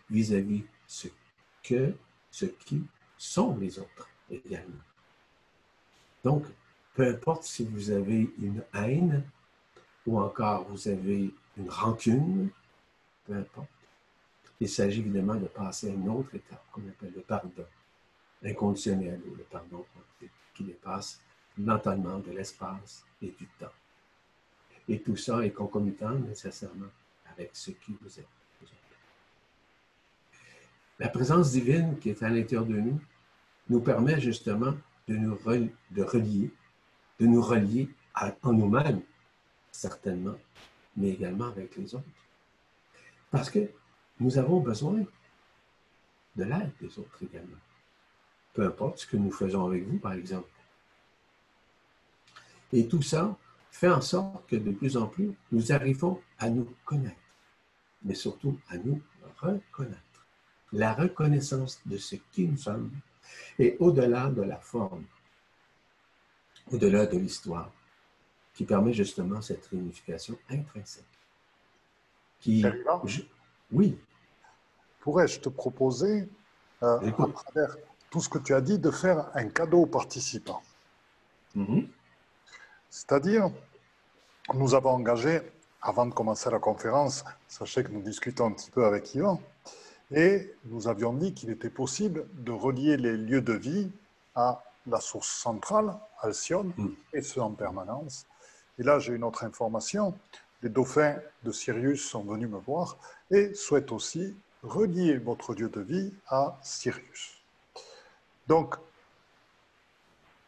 [0.09, 1.07] vis-à-vis ce
[1.63, 1.93] que,
[2.29, 2.83] ce qui
[3.17, 4.83] sont les autres également.
[6.23, 6.45] Donc,
[6.93, 9.23] peu importe si vous avez une haine
[10.05, 12.49] ou encore vous avez une rancune,
[13.25, 13.69] peu importe.
[14.59, 17.65] Il s'agit évidemment de passer à une autre étape qu'on appelle le pardon
[18.43, 19.85] inconditionnel ou le pardon
[20.53, 21.19] qui dépasse
[21.57, 23.71] l'entendement de l'espace et du temps.
[24.87, 26.91] Et tout ça est concomitant nécessairement
[27.25, 28.42] avec ce qui vous êtes.
[31.03, 32.97] La présence divine qui est à l'intérieur de nous
[33.67, 34.73] nous permet justement
[35.09, 35.37] de nous
[35.91, 36.49] de relier,
[37.19, 39.01] de nous relier en nous-mêmes,
[39.69, 40.37] certainement,
[40.95, 42.07] mais également avec les autres.
[43.31, 43.69] Parce que
[44.21, 45.03] nous avons besoin
[46.37, 47.59] de l'aide des autres également.
[48.53, 50.47] Peu importe ce que nous faisons avec vous, par exemple.
[52.71, 53.37] Et tout ça
[53.71, 57.17] fait en sorte que de plus en plus, nous arrivons à nous connaître,
[58.03, 59.01] mais surtout à nous
[59.41, 60.12] reconnaître.
[60.73, 62.91] La reconnaissance de ce qui nous sommes
[63.59, 65.05] et au-delà de la forme,
[66.71, 67.71] au-delà de l'histoire,
[68.53, 71.05] qui permet justement cette réunification intrinsèque.
[72.39, 72.65] Qui,
[73.71, 73.97] oui.
[74.99, 76.27] Pourrais-je te proposer,
[76.81, 77.77] euh, à travers
[78.09, 80.61] tout ce que tu as dit, de faire un cadeau aux participants?
[81.55, 81.87] Mm-hmm.
[82.89, 83.49] C'est-à-dire,
[84.53, 85.41] nous avons engagé,
[85.81, 89.41] avant de commencer la conférence, sachez que nous discutons un petit peu avec Yvan,
[90.13, 93.91] et nous avions dit qu'il était possible de relier les lieux de vie
[94.35, 96.89] à la source centrale, Alcyone, mm.
[97.13, 98.27] et ce en permanence.
[98.77, 100.17] Et là, j'ai une autre information.
[100.61, 102.97] Les dauphins de Sirius sont venus me voir
[103.31, 107.41] et souhaitent aussi relier votre lieu de vie à Sirius.
[108.47, 108.75] Donc,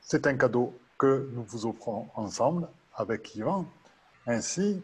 [0.01, 3.65] c'est un cadeau que nous vous offrons ensemble avec Yvan.
[4.27, 4.81] Ainsi,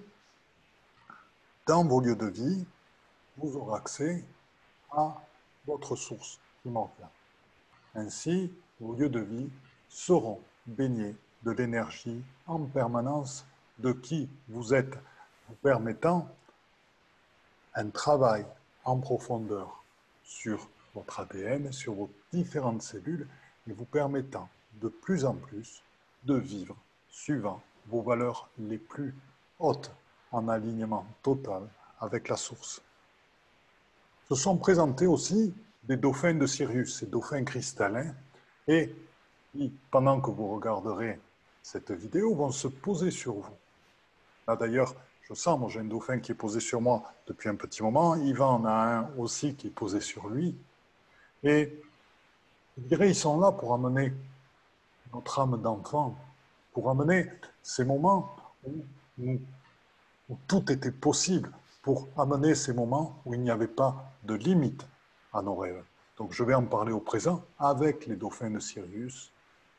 [1.67, 2.65] dans vos lieux de vie,
[3.37, 4.25] vous aurez accès
[4.91, 5.21] à
[5.65, 7.09] votre source primordiale.
[7.95, 9.49] Ainsi, vos lieux de vie
[9.89, 13.45] seront baignés de l'énergie en permanence
[13.79, 14.97] de qui vous êtes,
[15.47, 16.27] vous permettant
[17.73, 18.45] un travail
[18.83, 19.83] en profondeur
[20.23, 23.27] sur votre ADN, sur vos différentes cellules,
[23.67, 25.83] et vous permettant de plus en plus
[26.23, 26.75] de vivre
[27.09, 29.15] suivant vos valeurs les plus
[29.59, 29.91] hautes
[30.31, 31.67] en alignement total
[31.99, 32.81] avec la source.
[34.31, 38.15] Se sont présentés aussi des dauphins de Sirius, ces dauphins cristallins,
[38.65, 38.95] et
[39.91, 41.19] pendant que vous regarderez
[41.61, 43.53] cette vidéo, vont se poser sur vous.
[44.47, 47.55] Là d'ailleurs, je sens, moi j'ai un dauphin qui est posé sur moi depuis un
[47.55, 50.55] petit moment, Yvan en a un aussi qui est posé sur lui,
[51.43, 51.77] et
[52.77, 54.13] je dirais, ils sont là pour amener
[55.13, 56.15] notre âme d'enfant,
[56.71, 57.29] pour amener
[57.61, 58.33] ces moments
[59.19, 59.35] où,
[60.47, 64.85] tout était possible, pour amener ces moments où il n'y avait pas de limite
[65.33, 65.83] à nos rêves.
[66.17, 69.31] Donc je vais en parler au présent avec les dauphins de Sirius.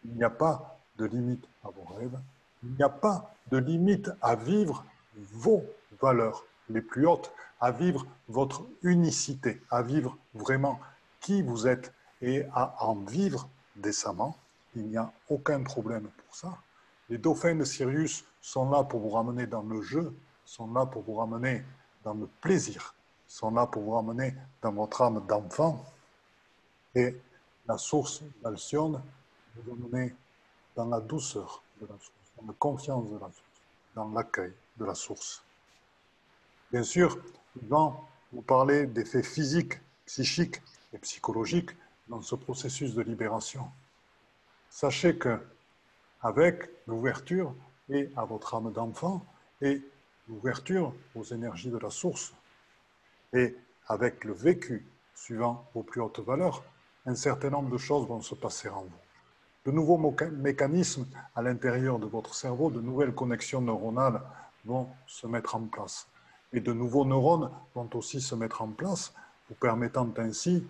[0.04, 2.18] Il n'y a pas de limite à vos rêves.
[2.62, 4.84] Il n'y a pas de limite à vivre
[5.16, 5.64] vos
[6.00, 10.80] valeurs les plus hautes, à vivre votre unicité, à vivre vraiment
[11.20, 14.36] qui vous êtes et à en vivre décemment.
[14.74, 16.56] Il n'y a aucun problème pour ça.
[17.08, 21.02] Les dauphins de Sirius sont là pour vous ramener dans le jeu, sont là pour
[21.02, 21.62] vous ramener
[22.04, 22.94] dans le plaisir,
[23.26, 25.84] sont là pour vous ramener dans votre âme d'enfant.
[26.94, 27.16] Et
[27.66, 29.02] la source d'Alcyone
[29.56, 30.14] vous amener
[30.76, 33.62] dans la douceur de la source, dans la confiance de la source,
[33.94, 35.42] dans l'accueil de la source.
[36.70, 37.18] Bien sûr,
[37.68, 37.94] va
[38.32, 39.74] vous parler d'effets physiques,
[40.06, 40.60] psychiques
[40.92, 41.70] et psychologiques
[42.08, 43.68] dans ce processus de libération.
[44.70, 45.38] Sachez que
[46.22, 47.54] avec l'ouverture
[47.88, 49.24] et à votre âme d'enfant
[49.60, 49.82] et
[50.28, 52.32] l'ouverture aux énergies de la source
[53.32, 53.56] et
[53.88, 56.62] avec le vécu suivant vos plus hautes valeurs,
[57.06, 58.90] un certain nombre de choses vont se passer en vous.
[59.64, 59.98] De nouveaux
[60.32, 64.20] mécanismes à l'intérieur de votre cerveau, de nouvelles connexions neuronales
[64.64, 66.08] vont se mettre en place.
[66.52, 69.14] Et de nouveaux neurones vont aussi se mettre en place,
[69.48, 70.66] vous permettant ainsi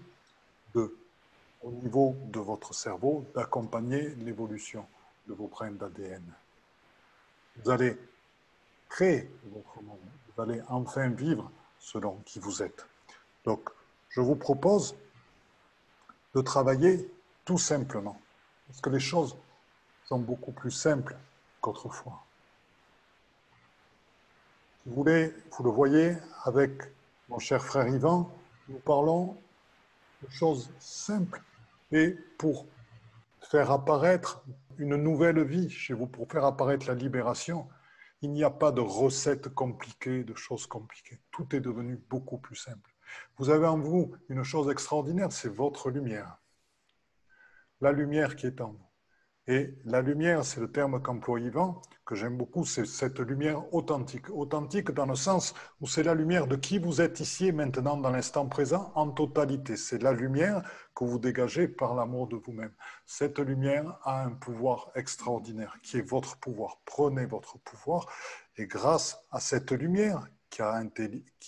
[1.62, 4.84] au niveau de votre cerveau d'accompagner l'évolution
[5.28, 6.22] de vos brins d'ADN.
[7.56, 7.96] Vous allez
[8.92, 12.86] créer votre monde, vous allez enfin vivre selon qui vous êtes.
[13.44, 13.70] Donc,
[14.10, 14.94] je vous propose
[16.34, 17.10] de travailler
[17.46, 18.20] tout simplement,
[18.66, 19.34] parce que les choses
[20.04, 21.16] sont beaucoup plus simples
[21.62, 22.22] qu'autrefois.
[24.84, 26.72] Vous, vous le voyez avec
[27.30, 28.30] mon cher frère Yvan,
[28.68, 29.38] nous parlons
[30.22, 31.40] de choses simples
[31.92, 32.66] et pour
[33.40, 34.42] faire apparaître
[34.76, 37.66] une nouvelle vie chez vous, pour faire apparaître la libération,
[38.22, 41.20] il n'y a pas de recettes compliquées, de choses compliquées.
[41.30, 42.94] Tout est devenu beaucoup plus simple.
[43.36, 46.38] Vous avez en vous une chose extraordinaire, c'est votre lumière.
[47.80, 48.91] La lumière qui est en vous.
[49.48, 54.30] Et la lumière, c'est le terme qu'emploie Yvan, que j'aime beaucoup, c'est cette lumière authentique.
[54.30, 57.96] Authentique dans le sens où c'est la lumière de qui vous êtes ici et maintenant
[57.96, 59.76] dans l'instant présent en totalité.
[59.76, 60.62] C'est la lumière
[60.94, 62.72] que vous dégagez par l'amour de vous-même.
[63.04, 66.80] Cette lumière a un pouvoir extraordinaire qui est votre pouvoir.
[66.84, 68.06] Prenez votre pouvoir
[68.56, 70.62] et grâce à cette lumière qui,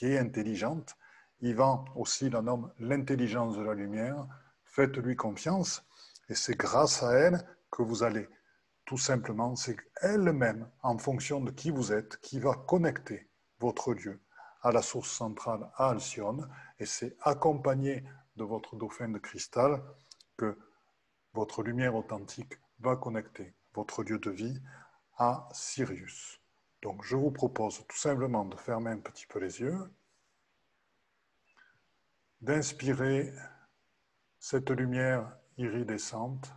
[0.07, 0.97] est intelligente,
[1.43, 4.27] Yvan aussi la nomme l'intelligence de la lumière.
[4.65, 5.85] Faites-lui confiance
[6.29, 8.29] et c'est grâce à elle que vous allez
[8.85, 14.21] tout simplement, c'est elle-même, en fonction de qui vous êtes, qui va connecter votre lieu
[14.63, 18.05] à la source centrale à Alcyone et c'est accompagné
[18.37, 19.83] de votre dauphin de cristal
[20.37, 20.57] que
[21.33, 24.63] votre lumière authentique va connecter votre lieu de vie
[25.17, 26.41] à Sirius.
[26.81, 29.93] Donc je vous propose tout simplement de fermer un petit peu les yeux,
[32.41, 33.33] d'inspirer
[34.39, 36.55] cette lumière iridescente,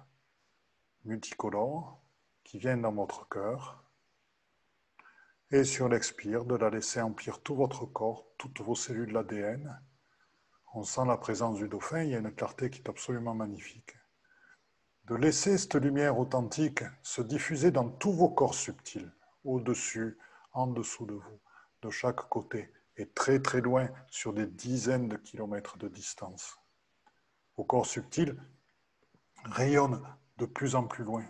[1.08, 2.02] multicolore,
[2.44, 3.84] qui vient dans votre cœur,
[5.52, 9.82] et sur l'expire, de la laisser emplir tout votre corps, toutes vos cellules d'ADN.
[10.74, 13.96] On sent la présence du dauphin, il y a une clarté qui est absolument magnifique.
[15.06, 19.10] De laisser cette lumière authentique se diffuser dans tous vos corps subtils,
[19.46, 20.18] au-dessus,
[20.52, 21.40] en dessous de vous,
[21.82, 26.60] de chaque côté, et très très loin, sur des dizaines de kilomètres de distance.
[27.56, 28.36] Vos corps subtils
[29.46, 30.04] rayonnent
[30.38, 31.26] de plus en plus loin,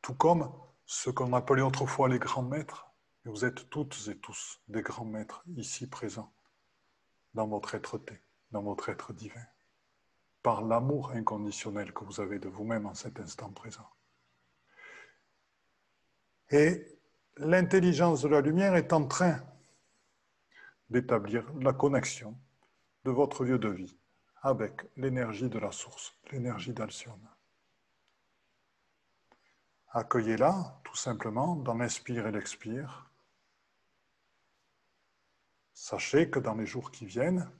[0.00, 0.52] tout comme
[0.84, 2.90] ce qu'on appelait autrefois les grands maîtres,
[3.24, 6.32] et vous êtes toutes et tous des grands maîtres ici présents,
[7.34, 8.20] dans votre être-té,
[8.50, 9.44] dans votre être divin,
[10.42, 13.88] par l'amour inconditionnel que vous avez de vous-même en cet instant présent.
[16.50, 16.98] Et
[17.38, 19.40] l'intelligence de la lumière est en train
[20.90, 22.36] d'établir la connexion
[23.04, 23.96] de votre lieu de vie
[24.42, 27.28] avec l'énergie de la source, l'énergie d'Alcyone.
[29.94, 33.10] Accueillez-la tout simplement dans l'inspire et l'expire
[35.74, 37.50] Sachez que dans les jours qui viennent,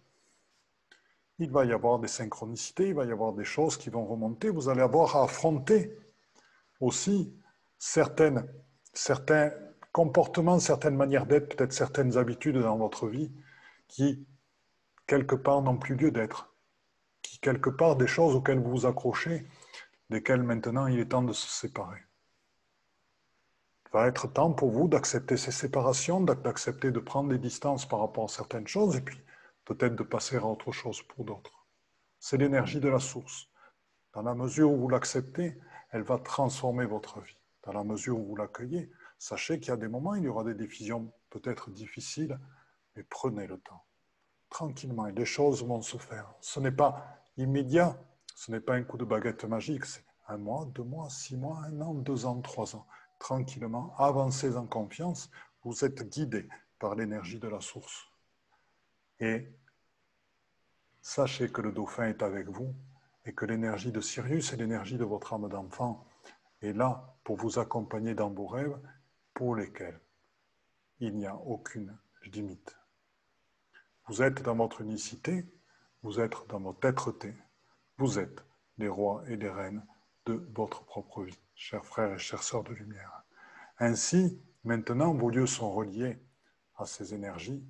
[1.38, 4.49] il va y avoir des synchronicités, il va y avoir des choses qui vont remonter.
[4.49, 5.99] Vous allez avoir à affronter
[6.81, 7.37] aussi
[7.79, 8.49] certaines,
[8.95, 9.53] certains
[9.92, 13.31] comportements, certaines manières d'être, peut-être certaines habitudes dans votre vie
[13.88, 14.27] qui,
[15.07, 16.55] quelque part, n'ont plus lieu d'être.
[17.21, 19.47] Qui, quelque part, des choses auxquelles vous vous accrochez,
[20.09, 22.01] desquelles maintenant il est temps de se séparer
[23.93, 28.25] va être temps pour vous d'accepter ces séparations, d'accepter de prendre des distances par rapport
[28.25, 29.21] à certaines choses et puis
[29.65, 31.67] peut-être de passer à autre chose pour d'autres.
[32.19, 33.49] C'est l'énergie de la source.
[34.15, 35.59] Dans la mesure où vous l'acceptez,
[35.91, 37.37] elle va transformer votre vie.
[37.65, 40.45] Dans la mesure où vous l'accueillez, sachez qu'il y a des moments, il y aura
[40.45, 42.39] des décisions peut-être difficiles,
[42.97, 43.85] mais prenez le temps.
[44.49, 46.35] Tranquillement, et les choses vont se faire.
[46.41, 47.99] Ce n'est pas immédiat,
[48.35, 51.59] ce n'est pas un coup de baguette magique, c'est un mois, deux mois, six mois,
[51.67, 52.87] un an, deux ans, trois ans
[53.23, 55.31] tranquillement, avancez en confiance,
[55.63, 56.49] vous êtes guidé
[56.81, 58.09] par l'énergie de la source.
[59.21, 59.47] Et
[61.01, 62.75] sachez que le dauphin est avec vous
[63.25, 66.05] et que l'énergie de Sirius et l'énergie de votre âme d'enfant
[66.63, 68.77] est là pour vous accompagner dans vos rêves
[69.35, 70.01] pour lesquels
[70.99, 72.77] il n'y a aucune limite.
[74.09, 75.47] Vous êtes dans votre unicité,
[76.03, 77.33] vous êtes dans votre être-té,
[77.99, 78.45] vous êtes
[78.79, 79.87] les rois et les reines
[80.27, 83.23] de votre propre vie chers frères et chères sœurs de lumière.
[83.79, 86.19] Ainsi, maintenant, vos lieux sont reliés
[86.77, 87.62] à ces énergies,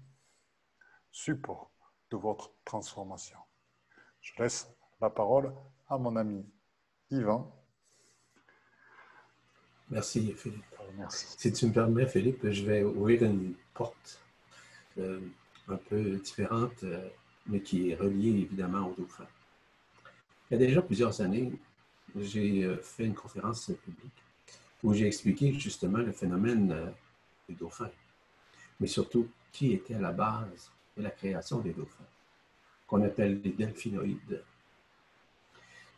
[1.10, 1.70] support
[2.10, 3.38] de votre transformation.
[4.20, 4.68] Je laisse
[5.00, 5.52] la parole
[5.88, 6.44] à mon ami
[7.10, 7.50] Yvan.
[9.90, 10.64] Merci, Philippe.
[11.10, 14.20] Si tu me permets, Philippe, je vais ouvrir une porte
[14.98, 15.20] euh,
[15.68, 17.08] un peu différente, euh,
[17.46, 19.26] mais qui est reliée évidemment au dauphin.
[20.50, 21.52] Il y a déjà plusieurs années,
[22.16, 24.22] j'ai euh, fait une conférence publique
[24.82, 26.86] où j'ai expliqué justement le phénomène euh,
[27.48, 27.90] des dauphins,
[28.80, 32.04] mais surtout qui était à la base de la création des dauphins,
[32.86, 34.42] qu'on appelle les delphinoïdes.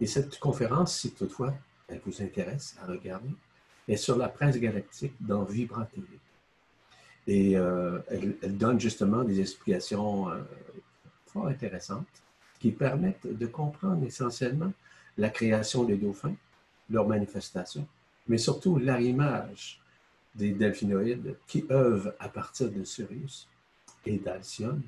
[0.00, 1.55] Et cette conférence, si toutefois
[1.88, 3.31] elle vous intéresse à regarder,
[3.87, 6.07] est sur la presse galactique dans Vibra TV.
[7.27, 10.27] Et euh, elle, donne justement des explications
[11.27, 12.07] fort intéressantes
[12.59, 14.72] qui permettent de comprendre essentiellement
[15.19, 16.35] la création des dauphins,
[16.91, 17.87] leur manifestation,
[18.27, 19.81] mais surtout l'arrimage
[20.35, 23.49] des delphinoïdes qui œuvrent à partir de Sirius
[24.05, 24.83] et d'Alcyone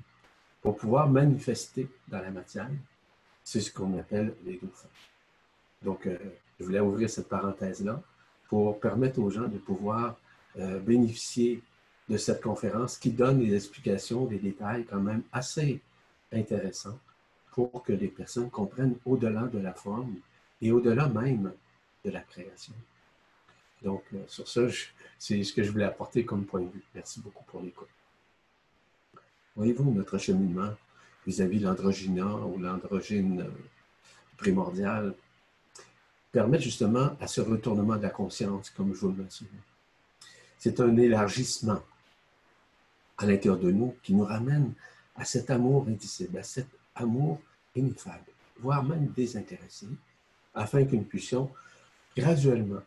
[0.60, 2.70] pour pouvoir manifester dans la matière.
[3.44, 4.88] C'est ce qu'on appelle les dauphins.
[5.82, 6.18] Donc, euh,
[6.58, 8.02] je voulais ouvrir cette parenthèse-là
[8.48, 10.16] pour permettre aux gens de pouvoir
[10.58, 11.62] euh, bénéficier
[12.08, 15.80] de cette conférence qui donne des explications, des détails quand même assez
[16.32, 16.98] intéressants
[17.56, 20.16] pour que les personnes comprennent au-delà de la forme
[20.60, 21.54] et au-delà même
[22.04, 22.74] de la création.
[23.82, 24.60] Donc, euh, sur ça,
[25.18, 26.84] c'est ce que je voulais apporter comme point de vue.
[26.94, 27.88] Merci beaucoup pour l'écoute.
[29.56, 30.70] Voyez-vous, notre cheminement
[31.26, 33.50] vis-à-vis l'androgyna ou l'androgyne euh,
[34.36, 35.14] primordial
[36.30, 39.50] permet justement à ce retournement de la conscience, comme je vous le mentionnais.
[40.58, 41.80] C'est un élargissement
[43.16, 44.74] à l'intérieur de nous qui nous ramène
[45.14, 46.66] à cet amour indicible, à cet
[46.96, 47.40] amour
[47.74, 49.86] ineffable, voire même désintéressé,
[50.54, 51.50] afin que nous puissions
[52.16, 52.82] graduellement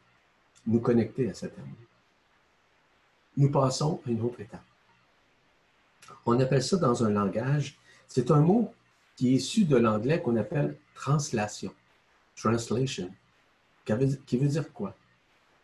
[0.65, 1.77] nous connecter à cet amour.
[3.37, 4.65] Nous passons à une autre étape.
[6.25, 8.73] On appelle ça dans un langage, c'est un mot
[9.15, 11.73] qui est issu de l'anglais qu'on appelle translation,
[12.35, 13.13] translation,
[14.25, 14.95] qui veut dire quoi?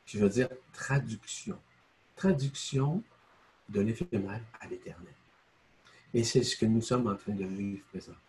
[0.05, 1.59] Qui veut dire traduction.
[2.15, 3.03] Traduction
[3.69, 5.13] de l'éphémère à l'éternel.
[6.13, 8.21] Et c'est ce que nous sommes en train de vivre présentement.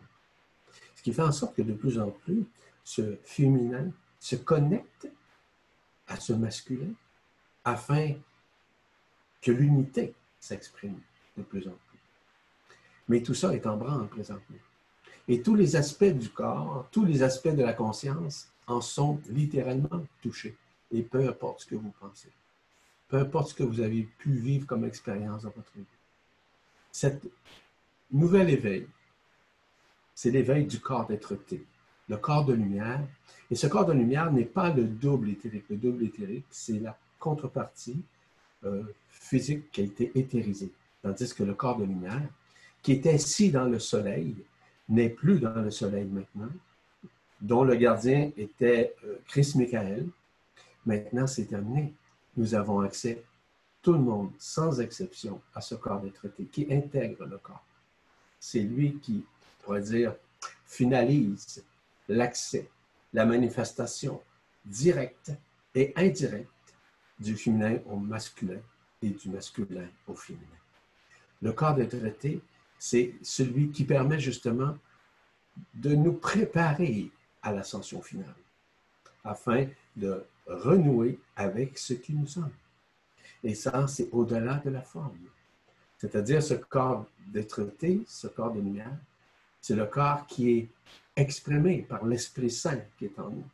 [1.07, 2.45] Qui fait en sorte que de plus en plus,
[2.83, 5.09] ce féminin se connecte
[6.09, 6.91] à ce masculin
[7.65, 8.15] afin
[9.41, 10.99] que l'unité s'exprime
[11.37, 12.01] de plus en plus.
[13.07, 14.57] Mais tout ça est en branle présentement.
[15.29, 20.05] Et tous les aspects du corps, tous les aspects de la conscience en sont littéralement
[20.21, 20.57] touchés.
[20.91, 22.33] Et peu importe ce que vous pensez,
[23.07, 25.85] peu importe ce que vous avez pu vivre comme expérience dans votre vie,
[26.91, 27.29] cette
[28.11, 28.89] nouvel éveil,
[30.17, 31.63] c'est l'éveil du corps d'être-té,
[32.09, 33.07] le corps de lumière.
[33.51, 35.67] Et ce corps de lumière n'est pas le double éthérique.
[35.69, 38.03] Le double éthérique, c'est la contrepartie
[38.65, 40.73] euh, physique qui a été éthérisée.
[41.03, 42.29] Tandis que le corps de lumière,
[42.83, 44.35] qui est assis dans le soleil,
[44.89, 46.51] n'est plus dans le soleil maintenant,
[47.41, 50.07] dont le gardien était euh, Chris Michael.
[50.87, 51.93] Maintenant, c'est terminé.
[52.39, 53.23] Nous avons accès,
[53.83, 57.67] tout le monde, sans exception, à ce corps d'être qui intègre le corps
[58.47, 59.25] c'est lui qui,
[59.67, 60.15] on pourrait dire,
[60.65, 61.65] finalise
[62.09, 62.71] l'accès,
[63.13, 64.23] la manifestation
[64.65, 65.33] directe
[65.75, 66.49] et indirecte
[67.19, 68.61] du féminin au masculin
[69.03, 70.47] et du masculin au féminin.
[71.43, 72.41] Le corps de traité,
[72.79, 74.79] c'est celui qui permet justement
[75.75, 77.11] de nous préparer
[77.43, 78.37] à l'ascension finale,
[79.25, 82.53] afin de renouer avec ce qui nous sommes.
[83.43, 85.19] Et ça, c'est au-delà de la forme.
[85.99, 88.97] C'est-à-dire ce corps d'être-té, ce corps de lumière,
[89.61, 90.69] c'est le corps qui est
[91.17, 93.45] exprimé par l'Esprit Saint qui est en nous.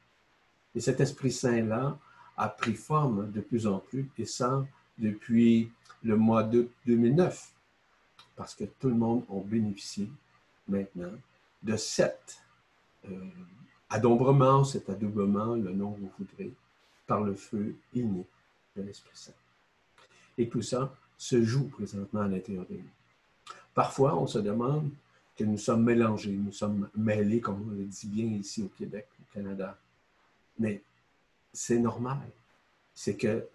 [0.75, 1.99] Et cet Esprit Saint-là
[2.37, 4.67] a pris forme de plus en plus, et ça
[4.99, 5.71] depuis
[6.03, 7.53] le mois de 2009,
[8.37, 10.09] parce que tout le monde a bénéficié
[10.69, 11.13] maintenant
[11.63, 12.43] de cet
[13.09, 13.31] euh,
[13.91, 16.53] adombrement, cet adoubement, le nom que vous voudrez,
[17.07, 18.27] par le feu inné
[18.77, 19.33] de l'Esprit Saint.
[20.39, 22.91] Et tout ça se joue présentement à l'intérieur de nous.
[23.75, 24.91] Parfois, on se demande
[25.37, 29.09] que nous sommes mélangés, nous sommes mêlés, comme on le dit bien ici au Québec,
[29.21, 29.79] au Canada.
[30.59, 30.83] Mais
[31.53, 32.29] c'est normal.
[32.95, 33.47] C'est que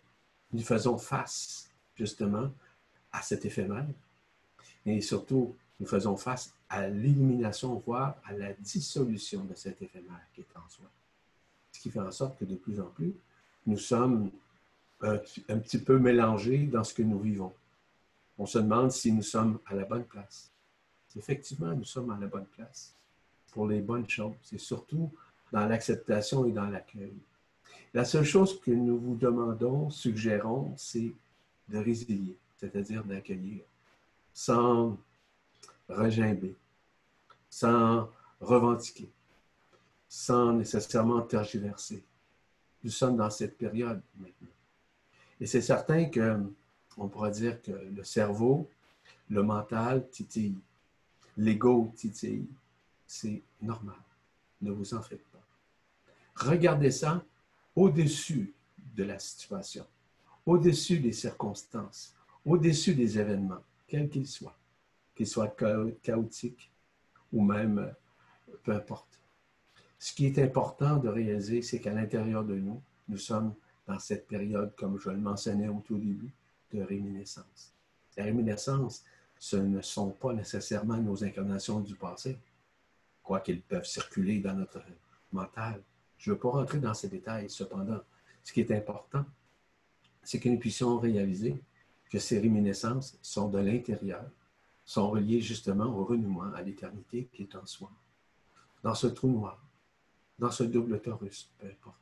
[0.53, 2.51] nous faisons face, justement,
[3.11, 3.85] à cet éphémère.
[4.85, 10.41] Et surtout, nous faisons face à l'élimination, voire à la dissolution de cet éphémère qui
[10.41, 10.85] est en soi.
[11.71, 13.13] Ce qui fait en sorte que de plus en plus,
[13.65, 14.31] nous sommes
[15.01, 17.53] un, petit peu mélangé dans ce que nous vivons.
[18.39, 20.51] On se demande si nous sommes à la bonne place.
[21.15, 22.93] Effectivement, nous sommes à la bonne place
[23.51, 25.11] pour les bonnes choses et surtout
[25.51, 27.13] dans l'acceptation et dans l'accueil.
[27.93, 31.11] La seule chose que nous vous demandons, suggérons, c'est
[31.69, 33.61] de résilier, c'est-à-dire d'accueillir
[34.33, 34.97] sans
[35.89, 36.55] regimber,
[37.49, 39.09] sans revendiquer,
[40.07, 42.03] sans nécessairement tergiverser.
[42.83, 44.47] Nous sommes dans cette période maintenant.
[45.39, 46.37] Et c'est certain que,
[46.97, 48.69] on pourrait dire que le cerveau,
[49.29, 50.55] le mental titille,
[51.37, 52.47] l'ego titille.
[53.05, 53.95] C'est normal.
[54.61, 55.43] Ne vous en faites pas.
[56.35, 57.23] Regardez ça
[57.75, 58.53] au-dessus
[58.95, 59.85] de la situation,
[60.45, 62.15] au-dessus des circonstances,
[62.45, 64.57] au-dessus des événements, quels qu'ils soient,
[65.15, 65.55] qu'ils soient
[66.01, 66.71] chaotiques
[67.31, 69.19] ou même euh, peu importe.
[69.99, 73.53] Ce qui est important de réaliser, c'est qu'à l'intérieur de nous, nous sommes
[73.87, 76.33] dans cette période, comme je le mentionnais au tout début,
[76.73, 77.73] de réminiscence.
[78.15, 79.03] La réminiscence,
[79.39, 82.37] ce ne sont pas nécessairement nos incarnations du passé,
[83.23, 84.81] quoiqu'ils peuvent circuler dans notre
[85.31, 85.81] mental.
[86.17, 87.49] Je ne veux pas rentrer dans ces détails.
[87.49, 87.99] Cependant,
[88.43, 89.25] ce qui est important,
[90.23, 91.61] c'est que nous puissions réaliser
[92.09, 94.23] que ces réminiscences sont de l'intérieur,
[94.85, 97.91] sont reliées justement au renouement, à l'éternité qui est en soi.
[98.81, 99.61] Dans ce trou noir,
[100.39, 101.97] dans ce double torus, peu importe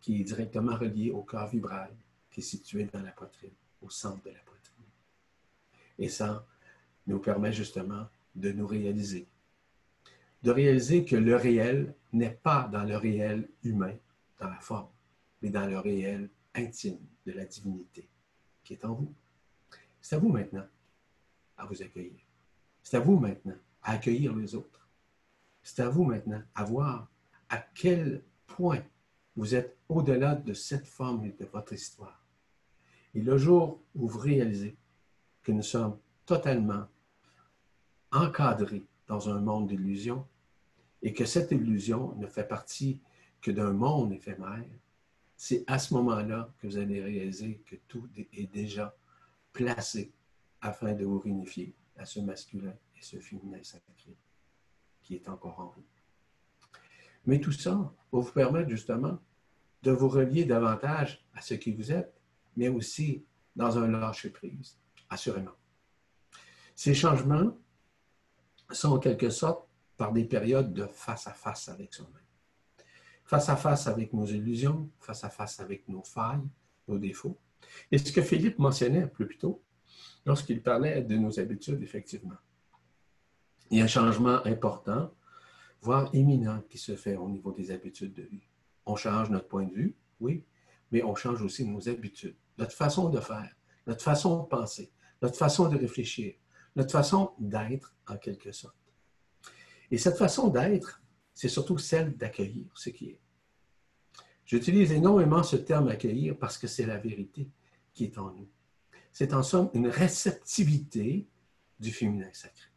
[0.00, 1.90] qui est directement relié au corps vibral
[2.30, 3.50] qui est situé dans la poitrine,
[3.82, 4.49] au centre de la poitrine.
[6.00, 6.44] Et ça
[7.06, 9.28] nous permet justement de nous réaliser.
[10.42, 13.94] De réaliser que le réel n'est pas dans le réel humain,
[14.40, 14.88] dans la forme,
[15.42, 18.08] mais dans le réel intime de la divinité
[18.64, 19.14] qui est en vous.
[20.00, 20.66] C'est à vous maintenant
[21.58, 22.18] à vous accueillir.
[22.82, 24.88] C'est à vous maintenant à accueillir les autres.
[25.62, 27.10] C'est à vous maintenant à voir
[27.50, 28.82] à quel point
[29.36, 32.24] vous êtes au-delà de cette forme de votre histoire.
[33.14, 34.76] Et le jour où vous réalisez
[35.50, 36.86] que nous sommes totalement
[38.12, 40.24] encadré dans un monde d'illusions
[41.02, 43.00] et que cette illusion ne fait partie
[43.40, 44.64] que d'un monde éphémère,
[45.36, 48.94] c'est à ce moment-là que vous allez réaliser que tout est déjà
[49.52, 50.12] placé
[50.60, 54.16] afin de vous réunifier à ce masculin et ce féminin sacré
[55.02, 55.84] qui est encore en vous.
[57.26, 59.18] Mais tout ça va vous permettre justement
[59.82, 62.14] de vous relier davantage à ce qui vous êtes,
[62.56, 63.24] mais aussi
[63.56, 64.76] dans un lâcher-prise,
[65.10, 65.56] assurément.
[66.74, 67.56] Ces changements
[68.70, 72.22] sont en quelque sorte par des périodes de face à face avec soi-même.
[73.24, 76.48] Face à face avec nos illusions, face à face avec nos failles,
[76.88, 77.38] nos défauts.
[77.92, 79.62] Et ce que Philippe mentionnait plus tôt,
[80.24, 82.38] lorsqu'il parlait de nos habitudes, effectivement.
[83.70, 85.12] Il y a un changement important,
[85.80, 88.48] voire imminent, qui se fait au niveau des habitudes de vie.
[88.86, 90.44] On change notre point de vue, oui,
[90.90, 93.54] mais on change aussi nos habitudes, notre façon de faire,
[93.86, 94.90] notre façon de penser,
[95.22, 96.34] notre façon de réfléchir,
[96.76, 98.76] notre façon d'être en quelque sorte.
[99.90, 101.02] Et cette façon d'être,
[101.34, 103.20] c'est surtout celle d'accueillir ce qui est.
[104.44, 107.48] J'utilise énormément ce terme accueillir parce que c'est la vérité
[107.92, 108.48] qui est en nous.
[109.12, 111.26] C'est en somme une réceptivité
[111.78, 112.68] du féminin sacré.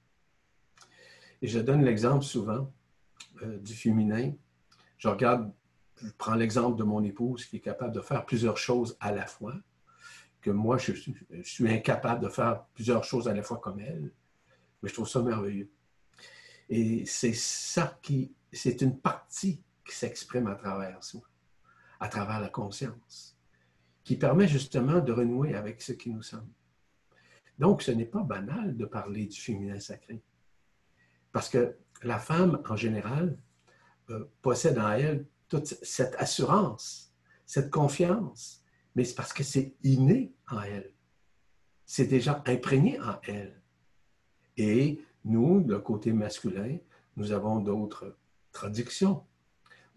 [1.41, 2.71] Et je donne l'exemple souvent
[3.41, 4.33] euh, du féminin.
[4.97, 5.51] Je regarde
[6.03, 9.25] je prends l'exemple de mon épouse qui est capable de faire plusieurs choses à la
[9.25, 9.55] fois,
[10.43, 10.91] que moi, je,
[11.43, 14.11] suis incapable de faire plusieurs choses à la fois comme elle,
[14.81, 15.71] mais je trouve ça merveilleux.
[16.69, 21.21] Et c'est ça qui, c'est une partie qui s'exprime à travers soi,
[21.99, 23.37] à travers la conscience,
[24.03, 26.51] qui permet justement de renouer avec ce qui nous sommes.
[27.57, 30.21] Donc, ce n'est pas banal de parler du féminin sacré,
[31.31, 33.37] parce que la femme, en général,
[34.09, 37.13] euh, possède en elle toute cette assurance,
[37.45, 38.62] cette confiance,
[38.95, 40.91] mais c'est parce que c'est inné en elle.
[41.85, 43.61] C'est déjà imprégné en elle.
[44.57, 46.77] Et nous, le côté masculin,
[47.15, 48.17] nous avons d'autres
[48.51, 49.25] traductions,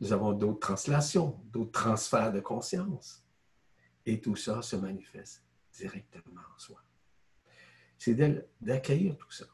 [0.01, 3.25] nous avons d'autres translations, d'autres transferts de conscience.
[4.05, 5.43] Et tout ça se manifeste
[5.73, 6.81] directement en soi.
[7.99, 8.15] C'est
[8.61, 9.47] d'accueillir tout ça.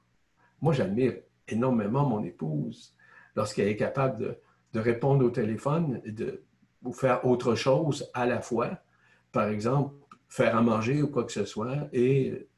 [0.60, 1.14] Moi, j'admire
[1.48, 2.94] énormément mon épouse
[3.34, 4.38] lorsqu'elle est capable
[4.72, 6.44] de, répondre au téléphone de,
[6.82, 8.78] ou faire autre chose à la fois.
[9.32, 9.94] Par exemple,
[10.28, 11.88] faire à manger ou quoi que ce soit.
[11.92, 12.48] Et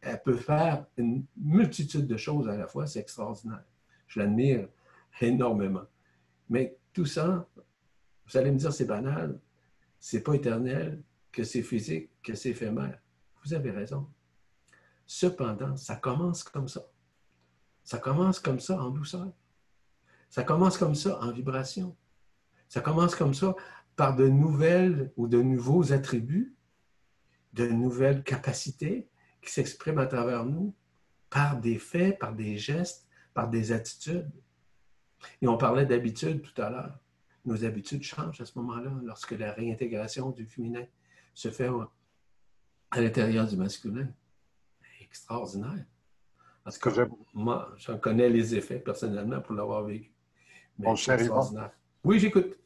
[0.00, 2.86] elle peut faire une multitude de choses à la fois.
[2.86, 3.64] C'est extraordinaire.
[4.06, 4.68] Je l'admire
[5.20, 5.84] énormément.
[6.48, 7.46] Mais tout ça,
[8.26, 9.38] vous allez me dire, c'est banal,
[9.98, 11.02] c'est pas éternel,
[11.32, 12.98] que c'est physique, que c'est éphémère.
[13.44, 14.08] Vous avez raison.
[15.06, 16.82] Cependant, ça commence comme ça.
[17.84, 19.32] Ça commence comme ça en douceur.
[20.28, 21.96] Ça commence comme ça en vibration.
[22.68, 23.54] Ça commence comme ça
[24.00, 26.56] par de nouvelles ou de nouveaux attributs,
[27.52, 29.10] de nouvelles capacités
[29.42, 30.74] qui s'expriment à travers nous
[31.28, 34.32] par des faits, par des gestes, par des attitudes.
[35.42, 36.98] Et on parlait d'habitudes tout à l'heure.
[37.44, 40.86] Nos habitudes changent à ce moment-là, lorsque la réintégration du féminin
[41.34, 41.68] se fait
[42.90, 44.08] à l'intérieur du masculin.
[45.02, 45.84] Extraordinaire.
[46.64, 46.88] Parce que
[47.34, 50.10] moi, j'en connais les effets personnellement pour l'avoir vécu.
[50.78, 51.70] Mon cher Yvan.
[52.02, 52.59] Oui, j'écoute.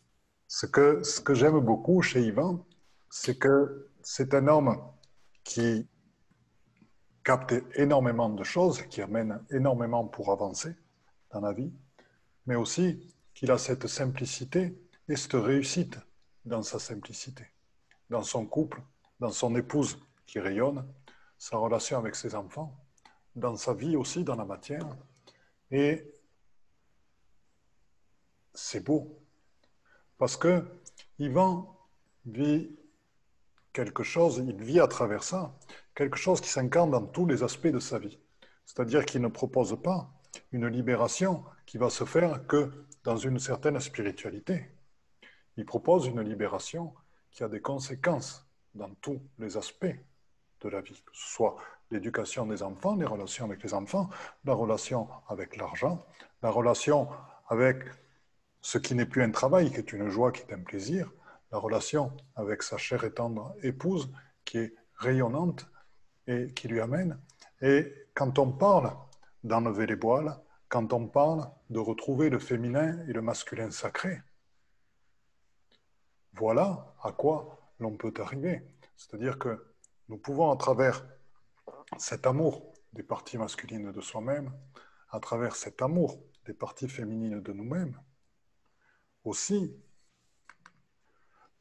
[0.56, 1.02] Ce que,
[1.34, 2.64] j'aime beaucoup chez Yvan,
[3.10, 4.80] c'est que c'est un homme
[5.42, 5.88] qui
[7.24, 10.76] capte énormément de choses, qui amène énormément pour avancer
[11.32, 11.72] dans la vie,
[12.46, 15.98] mais aussi qu'il a cette simplicité et cette réussite
[16.44, 17.48] dans sa simplicité,
[18.08, 18.80] dans son couple,
[19.18, 20.86] dans son épouse qui rayonne,
[21.36, 22.78] sa relation avec ses enfants,
[23.34, 24.86] dans sa vie aussi, dans la matière.
[25.72, 26.14] Et
[28.54, 29.23] c'est beau.
[30.24, 30.64] Parce que
[31.18, 31.76] Yvan
[32.24, 32.74] vit
[33.74, 35.54] quelque chose, il vit à travers ça,
[35.94, 38.18] quelque chose qui s'incarne dans tous les aspects de sa vie.
[38.64, 40.08] C'est-à-dire qu'il ne propose pas
[40.50, 42.72] une libération qui va se faire que
[43.02, 44.70] dans une certaine spiritualité.
[45.58, 46.94] Il propose une libération
[47.30, 49.94] qui a des conséquences dans tous les aspects
[50.62, 51.56] de la vie, que ce soit
[51.90, 54.08] l'éducation des enfants, les relations avec les enfants,
[54.46, 56.02] la relation avec l'argent,
[56.40, 57.10] la relation
[57.50, 57.84] avec
[58.64, 61.12] ce qui n'est plus un travail, qui est une joie, qui est un plaisir,
[61.52, 64.10] la relation avec sa chère et tendre épouse,
[64.46, 65.66] qui est rayonnante
[66.26, 67.20] et qui lui amène.
[67.60, 68.90] Et quand on parle
[69.42, 70.40] d'enlever les voiles,
[70.70, 74.22] quand on parle de retrouver le féminin et le masculin sacré,
[76.32, 78.62] voilà à quoi l'on peut arriver.
[78.96, 79.74] C'est-à-dire que
[80.08, 81.06] nous pouvons, à travers
[81.98, 84.54] cet amour des parties masculines de soi-même,
[85.10, 88.00] à travers cet amour des parties féminines de nous-mêmes,
[89.24, 89.74] aussi,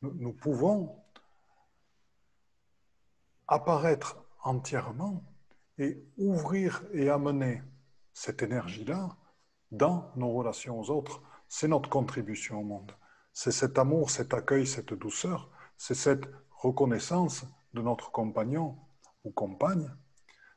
[0.01, 1.01] nous, pouvons
[3.47, 5.23] apparaître entièrement
[5.77, 7.61] et ouvrir et amener
[8.13, 9.15] cette énergie-là
[9.71, 11.21] dans nos relations aux autres.
[11.47, 12.91] C'est notre contribution au monde.
[13.31, 18.77] C'est cet amour, cet accueil, cette douceur, c'est cette reconnaissance de notre compagnon
[19.23, 19.89] ou compagne,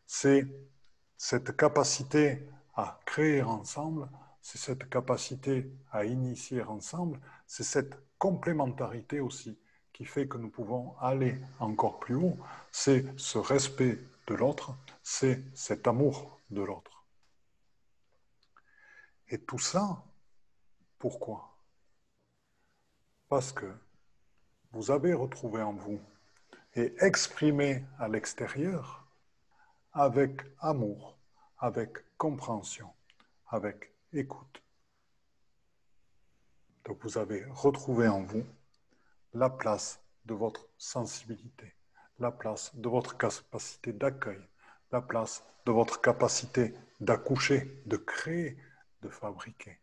[0.06, 0.46] c'est
[1.16, 4.08] cette capacité à créer ensemble,
[4.46, 7.18] c'est cette capacité à initier ensemble,
[7.48, 9.58] c'est cette complémentarité aussi
[9.92, 12.38] qui fait que nous pouvons aller encore plus haut,
[12.70, 17.04] c'est ce respect de l'autre, c'est cet amour de l'autre.
[19.30, 20.04] Et tout ça,
[20.96, 21.58] pourquoi?
[23.28, 23.66] Parce que
[24.70, 25.98] vous avez retrouvé en vous
[26.76, 29.08] et exprimé à l'extérieur
[29.92, 31.18] avec amour,
[31.58, 32.92] avec compréhension,
[33.48, 34.62] avec écoute.
[36.84, 38.44] Donc vous avez retrouvé en vous
[39.34, 41.74] la place de votre sensibilité,
[42.18, 44.40] la place de votre capacité d'accueil,
[44.92, 48.56] la place de votre capacité d'accoucher, de créer,
[49.02, 49.78] de fabriquer,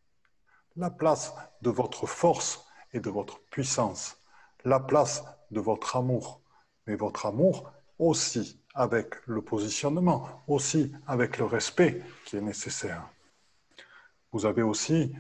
[0.76, 4.18] la place de votre force et de votre puissance,
[4.66, 6.42] la place de votre amour,
[6.88, 13.13] mais votre amour aussi avec le positionnement, aussi avec le respect qui est nécessaire.
[14.34, 15.16] Vous avez aussi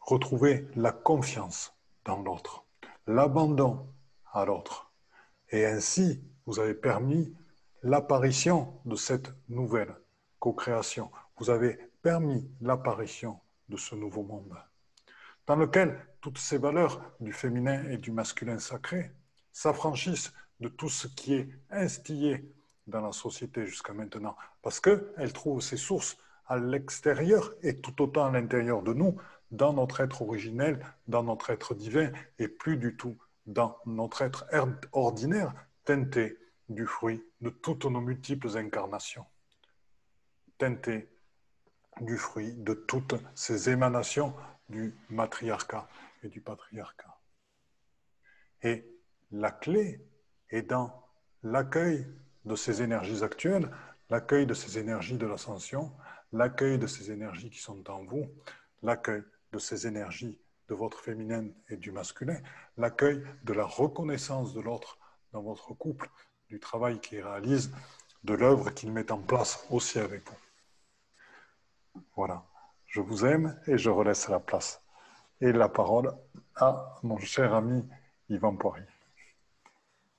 [0.00, 1.72] retrouvé la confiance
[2.04, 2.64] dans l'autre
[3.06, 3.86] l'abandon
[4.32, 4.90] à l'autre.
[5.50, 7.34] Et ainsi, vous avez permis
[7.82, 9.94] l'apparition de cette nouvelle
[10.38, 11.10] co-création.
[11.38, 13.38] Vous avez permis l'apparition
[13.68, 14.56] de ce nouveau monde,
[15.46, 19.12] dans lequel toutes ces valeurs du féminin et du masculin sacré
[19.52, 22.50] s'affranchissent de tout ce qui est instillé
[22.86, 28.26] dans la société jusqu'à maintenant, parce qu'elles trouvent ses sources à l'extérieur et tout autant
[28.26, 29.16] à l'intérieur de nous,
[29.50, 33.16] dans notre être originel, dans notre être divin, et plus du tout
[33.46, 34.44] dans notre être
[34.92, 36.38] ordinaire, teinté
[36.68, 39.26] du fruit de toutes nos multiples incarnations,
[40.58, 41.08] teinté
[42.00, 44.34] du fruit de toutes ces émanations
[44.68, 45.88] du matriarcat
[46.22, 47.18] et du patriarcat.
[48.62, 48.88] Et
[49.30, 50.00] la clé
[50.50, 51.06] est dans
[51.42, 52.06] l'accueil
[52.44, 53.70] de ces énergies actuelles,
[54.10, 55.92] l'accueil de ces énergies de l'ascension,
[56.34, 58.26] l'accueil de ces énergies qui sont en vous,
[58.82, 59.22] l'accueil
[59.52, 62.38] de ces énergies de votre féminin et du masculin,
[62.76, 64.98] l'accueil de la reconnaissance de l'autre
[65.32, 66.10] dans votre couple,
[66.48, 67.70] du travail qu'il réalise,
[68.24, 72.02] de l'œuvre qu'il met en place aussi avec vous.
[72.16, 72.44] Voilà,
[72.86, 74.82] je vous aime et je relaisse la place.
[75.40, 76.12] Et la parole
[76.56, 77.84] à mon cher ami
[78.28, 78.86] Yvan Poirier.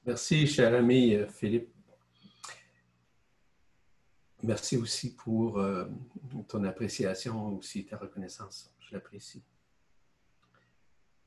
[0.05, 1.74] Merci, cher ami Philippe.
[4.43, 5.85] Merci aussi pour euh,
[6.47, 9.43] ton appréciation, aussi ta reconnaissance je l'apprécie.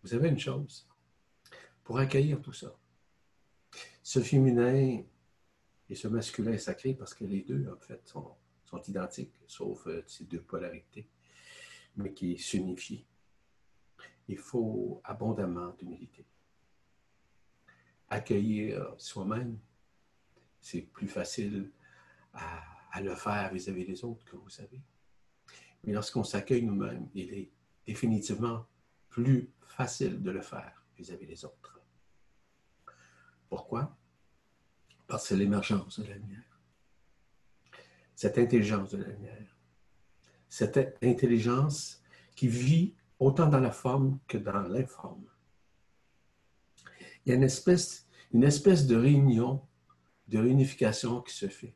[0.02, 0.86] Vous avez une chose,
[1.82, 2.78] pour accueillir tout ça,
[4.02, 5.02] ce féminin
[5.88, 10.04] et ce masculin sacré, parce que les deux, en fait, sont, sont identiques, sauf euh,
[10.06, 11.08] ces deux polarités,
[11.96, 13.06] mais qui s'unifient.
[14.28, 16.24] Il faut abondamment d'humilité.
[18.08, 19.58] Accueillir soi-même,
[20.60, 21.72] c'est plus facile
[22.32, 24.80] à, à le faire vis-à-vis des autres, que vous savez.
[25.84, 27.50] Mais lorsqu'on s'accueille nous-mêmes, il est
[27.86, 28.66] définitivement
[29.08, 31.80] plus facile de le faire vis-à-vis des autres.
[33.48, 33.96] Pourquoi?
[35.06, 36.60] Parce que c'est l'émergence de la lumière.
[38.14, 39.56] Cette intelligence de la lumière.
[40.48, 42.02] Cette intelligence
[42.34, 45.24] qui vit autant dans la forme que dans l'informe.
[47.24, 49.62] Il y a une espèce, une espèce de réunion,
[50.28, 51.74] de réunification qui se fait,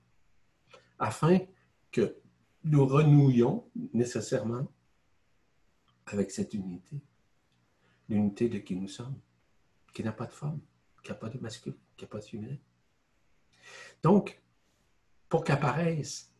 [1.02, 1.40] afin
[1.90, 2.16] que
[2.62, 4.72] nous renouions nécessairement
[6.06, 7.02] avec cette unité.
[8.08, 9.18] L'unité de qui nous sommes,
[9.92, 10.60] qui n'a pas de femme,
[11.02, 12.56] qui n'a pas de masculin, qui n'a pas de féminin.
[14.02, 14.40] Donc,
[15.28, 16.32] pour qu'apparaissent,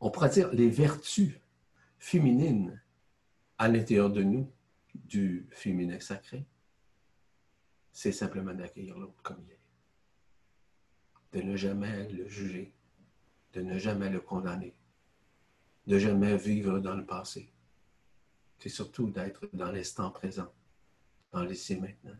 [0.00, 1.38] on pourrait dire, les vertus
[2.00, 2.82] féminines
[3.58, 4.50] à l'intérieur de nous
[4.92, 6.44] du féminin sacré,
[7.92, 9.60] c'est simplement d'accueillir l'autre comme il est.
[11.32, 12.75] De ne jamais le juger,
[13.52, 14.74] de ne jamais le condamner,
[15.86, 17.50] de jamais vivre dans le passé.
[18.58, 20.52] C'est surtout d'être dans l'instant présent,
[21.32, 22.16] dans l'essai maintenant.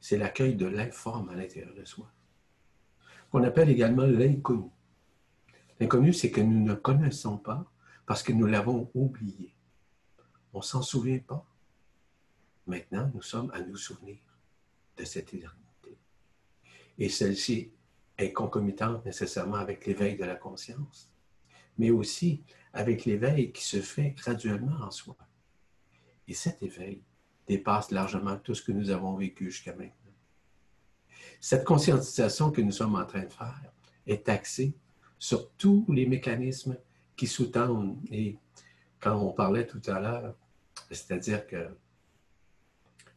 [0.00, 2.10] C'est l'accueil de l'informe à l'intérieur de soi,
[3.30, 4.70] qu'on appelle également l'inconnu.
[5.80, 7.64] L'inconnu, c'est que nous ne connaissons pas
[8.06, 9.54] parce que nous l'avons oublié.
[10.52, 11.44] On ne s'en souvient pas.
[12.66, 14.18] Maintenant, nous sommes à nous souvenir
[14.96, 15.98] de cette éternité.
[16.98, 17.72] Et celle-ci
[18.18, 21.14] est concomitante nécessairement avec l'éveil de la conscience
[21.78, 22.42] mais aussi
[22.72, 25.16] avec l'éveil qui se fait graduellement en soi.
[26.28, 27.02] Et cet éveil
[27.46, 29.90] dépasse largement tout ce que nous avons vécu jusqu'à maintenant.
[31.40, 33.72] Cette conscientisation que nous sommes en train de faire
[34.06, 34.74] est axée
[35.18, 36.78] sur tous les mécanismes
[37.16, 37.98] qui sous-tendent.
[38.10, 38.38] Et
[39.00, 40.34] quand on parlait tout à l'heure,
[40.90, 41.68] c'est-à-dire que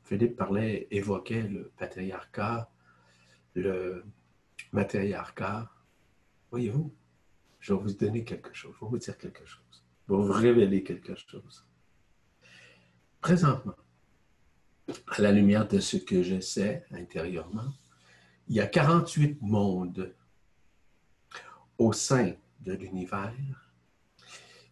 [0.04, 2.70] Philippe parlait, évoquait le patriarcat,
[3.56, 4.06] le
[4.72, 5.70] matriarcat.
[6.52, 6.94] Voyez-vous,
[7.60, 10.32] je vais vous donner quelque chose, je vais vous dire quelque chose, je vais vous
[10.32, 11.66] révéler quelque chose.
[13.20, 13.76] Présentement,
[15.08, 17.74] à la lumière de ce que je sais intérieurement,
[18.48, 20.16] il y a 48 mondes
[21.78, 23.34] au sein de l'univers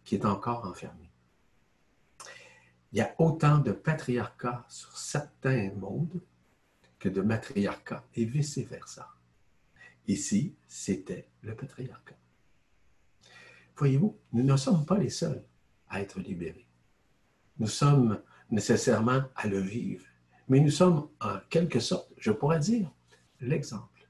[0.04, 1.10] qui est encore enfermé.
[2.92, 6.22] Il y a autant de patriarcat sur certains mondes
[6.98, 9.15] que de matriarcat et vice-versa.
[10.08, 12.14] Ici, c'était le patriarcat.
[13.76, 15.44] Voyez-vous, nous ne sommes pas les seuls
[15.88, 16.66] à être libérés.
[17.58, 20.04] Nous sommes nécessairement à le vivre,
[20.48, 22.90] mais nous sommes en quelque sorte, je pourrais dire,
[23.40, 24.08] l'exemple.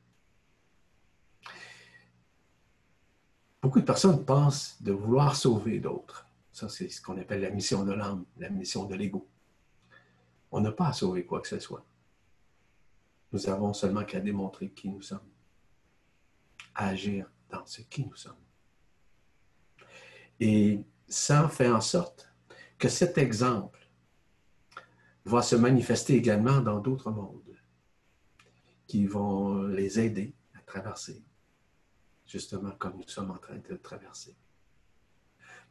[3.63, 6.27] Beaucoup de personnes pensent de vouloir sauver d'autres.
[6.53, 9.29] Ça, c'est ce qu'on appelle la mission de l'âme, la mission de l'ego.
[10.53, 11.85] On n'a pas à sauver quoi que ce soit.
[13.33, 15.29] Nous avons seulement qu'à démontrer qui nous sommes,
[16.77, 18.35] agir dans ce qui nous sommes.
[20.41, 22.31] Et ça fait en sorte
[22.79, 23.89] que cet exemple
[25.24, 27.43] va se manifester également dans d'autres mondes
[28.87, 31.24] qui vont les aider à traverser,
[32.27, 34.37] justement comme nous sommes en train de traverser.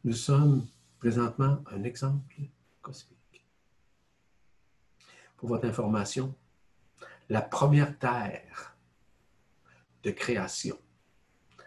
[0.04, 0.66] Nous sommes
[0.98, 2.36] présentement un exemple
[2.82, 3.46] cosmique.
[5.36, 6.34] Pour votre information,
[7.28, 8.76] la première terre
[10.02, 10.78] de création,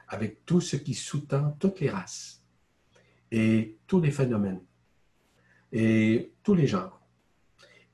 [0.09, 2.43] avec tout ce qui sous-tend toutes les races
[3.31, 4.61] et tous les phénomènes
[5.71, 6.99] et tous les genres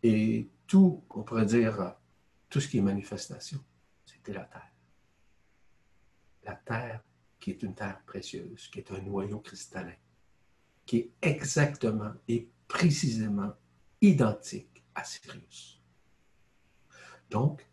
[0.02, 1.96] et tout, on pourrait dire,
[2.50, 3.60] tout ce qui est manifestation,
[4.06, 4.72] c'était la terre.
[6.44, 7.04] La terre
[7.40, 9.96] qui est une terre précieuse, qui est un noyau cristallin,
[10.86, 13.54] qui est exactement et précisément
[14.02, 15.82] identique à Sirius.
[17.30, 17.68] Donc,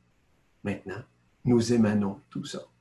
[0.64, 1.04] maintenant,
[1.44, 2.71] nous émanons tout ça.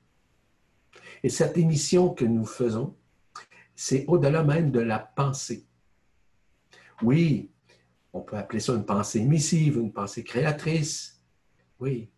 [1.24, 2.96] Et cette émission que nous faisons,
[3.76, 5.66] c'est au-delà même de la pensée.
[7.02, 7.52] Oui,
[8.14, 11.22] on peut appeler ça une pensée émissive, une pensée créatrice.
[11.80, 12.10] Oui,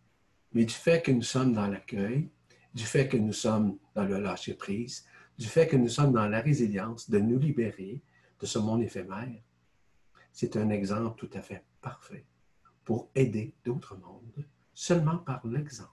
[0.52, 2.30] mais du fait que nous sommes dans l'accueil,
[2.74, 5.06] du fait que nous sommes dans le lâcher-prise,
[5.38, 8.02] du fait que nous sommes dans la résilience, de nous libérer
[8.40, 9.42] de ce monde éphémère,
[10.32, 12.26] c'est un exemple tout à fait parfait
[12.84, 14.44] pour aider d'autres mondes
[14.74, 15.90] seulement par l'exemple,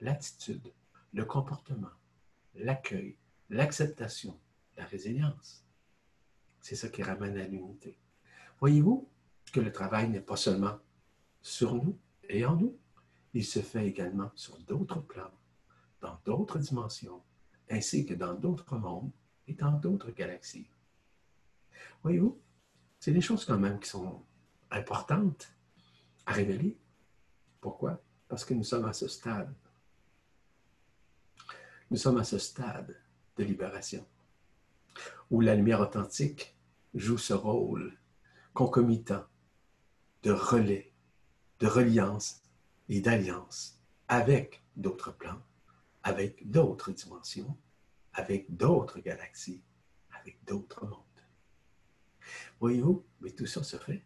[0.00, 0.72] l'attitude,
[1.12, 1.90] le comportement,
[2.54, 3.16] l'accueil,
[3.48, 4.38] l'acceptation,
[4.76, 5.64] la résilience.
[6.60, 7.96] C'est ça qui ramène à l'unité.
[8.58, 9.08] Voyez-vous
[9.52, 10.78] que le travail n'est pas seulement
[11.42, 11.98] sur nous
[12.28, 12.76] et en nous,
[13.32, 15.32] il se fait également sur d'autres plans,
[16.00, 17.22] dans d'autres dimensions,
[17.70, 19.12] ainsi que dans d'autres mondes
[19.46, 20.68] et dans d'autres galaxies.
[22.02, 22.40] Voyez-vous,
[22.98, 24.22] c'est des choses quand même qui sont
[24.70, 25.52] importantes
[26.26, 26.76] à révéler.
[27.60, 28.02] Pourquoi?
[28.28, 29.52] Parce que nous sommes à ce stade.
[31.90, 32.96] Nous sommes à ce stade
[33.36, 34.06] de libération
[35.28, 36.56] où la lumière authentique
[36.94, 37.98] joue ce rôle
[38.54, 39.24] concomitant
[40.22, 40.92] de relais,
[41.58, 42.42] de reliance
[42.88, 45.42] et d'alliance avec d'autres plans,
[46.04, 47.58] avec d'autres dimensions,
[48.12, 49.64] avec d'autres galaxies,
[50.10, 51.00] avec d'autres mondes.
[52.60, 54.04] Voyez-vous, mais tout ça se fait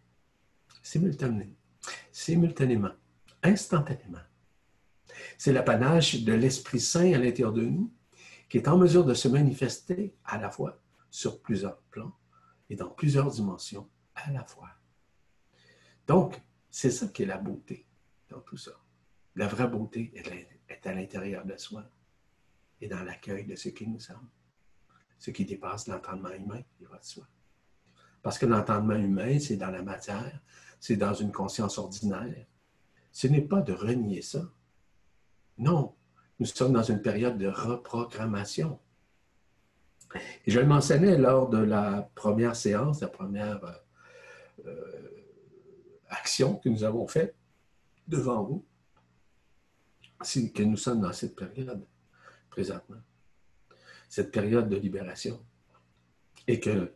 [0.82, 2.94] simultanément,
[3.42, 4.18] instantanément.
[5.38, 7.92] C'est l'apanage de l'Esprit Saint à l'intérieur de nous
[8.48, 12.12] qui est en mesure de se manifester à la fois sur plusieurs plans
[12.70, 14.70] et dans plusieurs dimensions à la fois.
[16.06, 17.86] Donc, c'est ça qui est la beauté
[18.28, 18.72] dans tout ça.
[19.36, 20.12] La vraie beauté
[20.68, 21.84] est à l'intérieur de soi
[22.80, 24.28] et dans l'accueil de ce qui nous sommes,
[25.18, 27.26] ce qui dépasse l'entendement humain, il va de soi.
[28.22, 30.40] Parce que l'entendement humain, c'est dans la matière,
[30.80, 32.46] c'est dans une conscience ordinaire.
[33.10, 34.42] Ce n'est pas de renier ça.
[35.58, 35.94] Non,
[36.38, 38.78] nous sommes dans une période de reprogrammation.
[40.46, 43.72] Et je le mentionnais lors de la première séance, la première euh,
[44.66, 45.24] euh,
[46.08, 47.34] action que nous avons faite
[48.06, 48.64] devant vous,
[50.22, 51.84] c'est que nous sommes dans cette période
[52.50, 53.00] présentement,
[54.08, 55.44] cette période de libération,
[56.46, 56.92] et que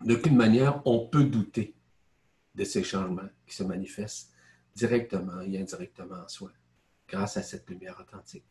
[0.00, 1.74] d'aucune manière on peut douter
[2.54, 4.32] de ces changements qui se manifestent
[4.74, 6.50] directement et indirectement en soi,
[7.08, 8.44] grâce à cette lumière authentique,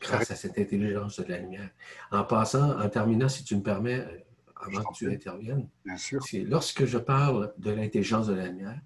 [0.00, 1.70] grâce à cette intelligence de la lumière.
[2.10, 4.18] En passant, en terminant, si tu me permets, euh,
[4.56, 5.68] avant que tu interviennes.
[5.84, 6.20] Bien sûr.
[6.44, 8.80] Lorsque je parle de l'intelligence de la lumière,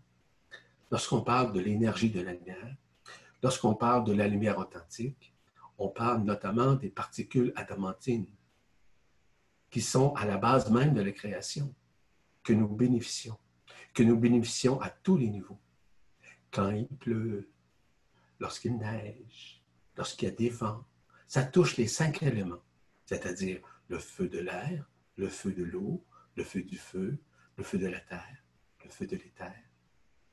[0.91, 2.77] lorsqu'on parle de l'énergie de la lumière,
[3.43, 5.35] lorsqu'on parle de la lumière authentique,
[5.79, 8.27] on parle notamment des particules adamantines
[9.71, 11.75] qui sont à la base même de la création,
[12.45, 13.37] que nous bénéficions,
[13.93, 15.59] que nous bénéficions à tous les niveaux.
[16.53, 17.51] Quand il pleut,
[18.45, 19.63] lorsqu'il neige,
[19.97, 20.85] lorsqu'il y a des vents,
[21.27, 22.63] ça touche les cinq éléments,
[23.07, 24.87] c'est-à-dire le feu de l'air,
[25.17, 26.05] le feu de l'eau,
[26.37, 27.17] le feu du feu,
[27.57, 28.45] le feu de la terre,
[28.85, 29.63] le feu de l'éther,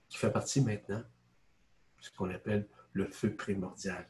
[0.09, 4.05] qui fait partie maintenant de ce qu'on appelle le feu primordial,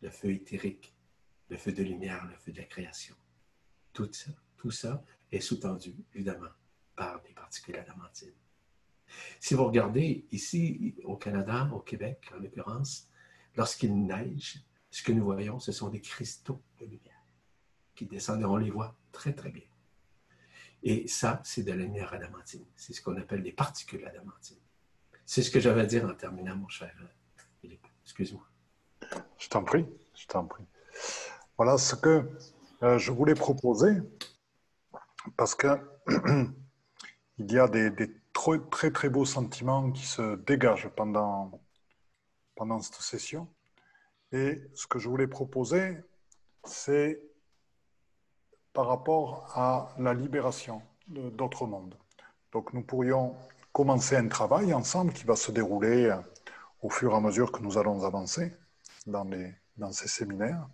[0.00, 0.94] le feu éthérique,
[1.50, 3.14] le feu de lumière, le feu de la création.
[3.92, 6.54] Tout ça, tout ça est sous-tendu, évidemment,
[6.96, 8.41] par des particules adamantines.
[9.40, 13.08] Si vous regardez ici au Canada, au Québec en l'occurrence,
[13.56, 17.22] lorsqu'il neige, ce que nous voyons, ce sont des cristaux de lumière
[17.94, 19.64] qui descendent et on les voit très très bien.
[20.82, 22.64] Et ça, c'est de la lumière adamantine.
[22.74, 24.58] C'est ce qu'on appelle des particules adamantines.
[25.24, 26.92] C'est ce que j'avais à dire en terminant, mon cher
[27.60, 27.86] Philippe.
[28.04, 28.46] Excuse-moi.
[29.38, 30.66] Je t'en prie, je t'en prie.
[31.56, 32.28] Voilà ce que
[32.82, 33.92] euh, je voulais proposer,
[35.36, 35.68] parce que
[37.38, 37.90] il y a des,
[38.32, 41.60] très, très, très beaux sentiments qui se dégagent pendant,
[42.54, 43.48] pendant cette session.
[44.32, 45.98] Et ce que je voulais proposer,
[46.64, 47.22] c'est
[48.72, 51.96] par rapport à la libération d'autres mondes.
[52.52, 53.36] Donc nous pourrions
[53.72, 56.16] commencer un travail ensemble qui va se dérouler euh,
[56.82, 58.52] au fur et à mesure que nous allons avancer
[59.06, 60.68] dans, les, dans ces séminaires,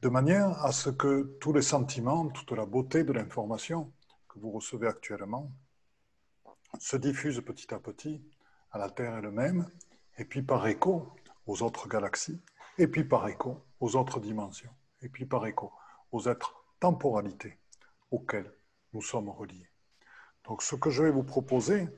[0.00, 3.92] de manière à ce que tous les sentiments, toute la beauté de l'information
[4.28, 5.50] que vous recevez actuellement
[6.78, 8.22] se diffusent petit à petit
[8.70, 9.66] à la Terre elle-même,
[10.18, 11.12] et puis par écho
[11.46, 12.40] aux autres galaxies,
[12.76, 15.72] et puis par écho aux autres dimensions, et puis par écho
[16.12, 17.58] aux êtres temporalités
[18.10, 18.52] auxquels
[18.92, 19.68] nous sommes reliés.
[20.44, 21.88] Donc ce que je vais vous proposer,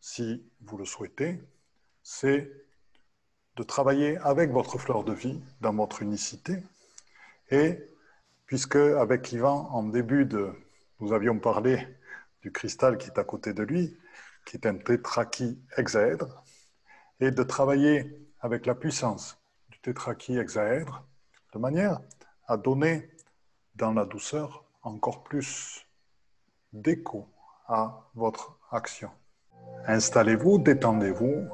[0.00, 1.40] si vous le souhaitez,
[2.02, 2.50] c'est
[3.56, 6.62] de travailler avec votre fleur de vie dans votre unicité.
[7.50, 7.78] Et
[8.46, 10.52] puisque avec Yvan, en début de,
[11.00, 11.86] nous avions parlé
[12.42, 13.96] du cristal qui est à côté de lui,
[14.44, 14.74] qui est un
[15.76, 16.44] hexaèdre,
[17.20, 19.38] et de travailler avec la puissance
[19.70, 19.78] du
[20.38, 21.04] hexaèdre
[21.54, 22.00] de manière
[22.46, 23.10] à donner
[23.74, 25.86] dans la douceur encore plus
[26.72, 27.26] d'écho
[27.66, 29.10] à votre action.
[29.86, 31.48] Installez-vous, détendez-vous,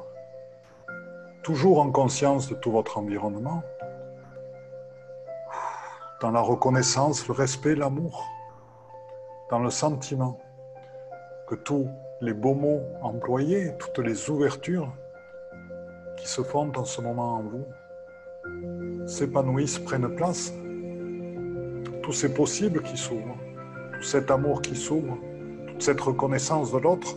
[1.43, 3.63] toujours en conscience de tout votre environnement,
[6.21, 8.27] dans la reconnaissance, le respect, l'amour,
[9.49, 10.39] dans le sentiment
[11.47, 11.87] que tous
[12.21, 14.93] les beaux mots employés, toutes les ouvertures
[16.17, 20.53] qui se font en ce moment en vous, s'épanouissent, prennent place
[22.03, 23.37] tous ces possibles qui s'ouvrent,
[23.93, 25.17] tout cet amour qui s'ouvre,
[25.67, 27.15] toute cette reconnaissance de l'autre,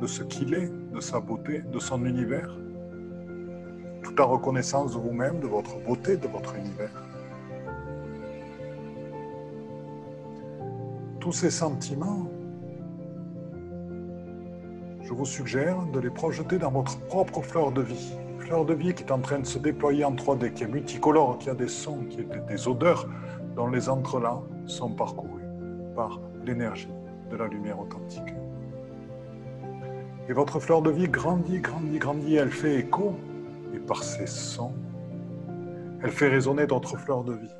[0.00, 2.54] de ce qu'il est, de sa beauté, de son univers,
[4.02, 6.92] toute la reconnaissance de vous-même, de votre beauté, de votre univers.
[11.20, 12.28] Tous ces sentiments,
[15.08, 18.12] je vous suggère de les projeter dans votre propre fleur de vie.
[18.40, 21.38] Fleur de vie qui est en train de se déployer en 3D, qui est multicolore,
[21.38, 23.08] qui a des sons, qui a des odeurs,
[23.56, 25.46] dont les entrelacs sont parcourus
[25.96, 26.92] par l'énergie
[27.30, 28.34] de la lumière authentique.
[30.28, 33.16] Et votre fleur de vie grandit, grandit, grandit, elle fait écho,
[33.74, 34.74] et par ses sons,
[36.02, 37.56] elle fait résonner d'autres fleurs de vie.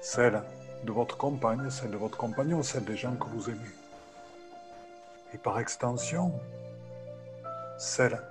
[0.00, 0.44] Celle
[0.84, 3.83] de votre compagne, celle de votre compagnon, celle des gens que vous aimez.
[5.34, 6.32] Et par extension,
[7.76, 8.22] celle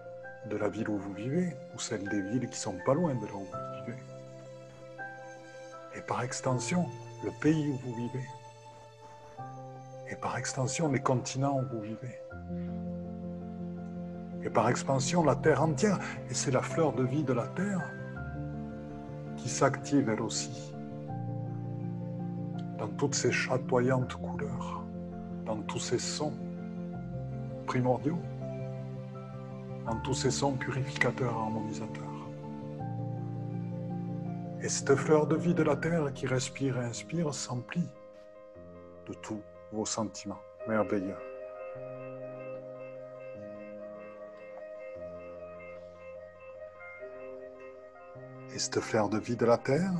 [0.49, 3.25] de la ville où vous vivez, ou celle des villes qui sont pas loin de
[3.25, 3.97] là où vous vivez.
[5.95, 6.85] Et par extension
[7.25, 8.25] le pays où vous vivez,
[10.09, 12.19] et par extension les continents où vous vivez,
[14.41, 15.99] et par expansion la Terre entière,
[16.29, 17.81] et c'est la fleur de vie de la Terre
[19.35, 20.73] qui s'active elle aussi
[22.77, 24.85] dans toutes ces chatoyantes couleurs,
[25.45, 26.33] dans tous ces sons
[27.65, 28.19] primordiaux,
[29.85, 32.03] dans tous ces sons purificateurs, harmonisateurs.
[34.61, 37.89] Et cette fleur de vie de la terre qui respire et inspire s'emplit
[39.07, 39.41] de tous
[39.73, 41.17] vos sentiments merveilleux.
[48.53, 49.91] Et cette fleur de vie de la terre,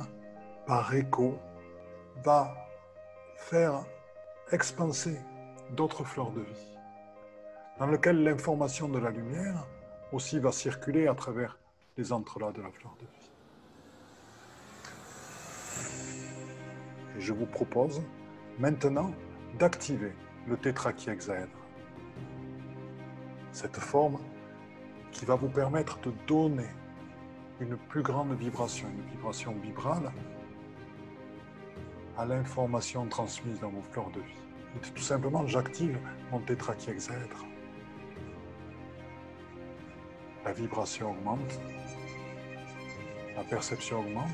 [0.66, 1.36] par écho,
[2.22, 2.54] va
[3.36, 3.84] faire
[4.52, 5.18] expanser
[5.72, 6.73] d'autres fleurs de vie,
[7.78, 9.66] dans lesquelles l'information de la lumière
[10.12, 11.58] aussi va circuler à travers
[11.96, 13.30] les entrelacs de la fleur de vie.
[17.16, 18.02] Et je vous propose
[18.58, 19.12] maintenant
[19.58, 20.12] d'activer
[20.46, 21.58] le tétraquiehexaèdre.
[23.52, 24.18] Cette forme
[25.12, 26.68] qui va vous permettre de donner
[27.60, 30.10] une plus grande vibration, une vibration vibrale,
[32.18, 34.42] à l'information transmise dans vos fleurs de vie.
[34.76, 35.98] Et tout simplement, j'active
[36.32, 37.44] mon tétraquiexèdre.
[40.44, 41.58] La vibration augmente,
[43.34, 44.28] la perception augmente,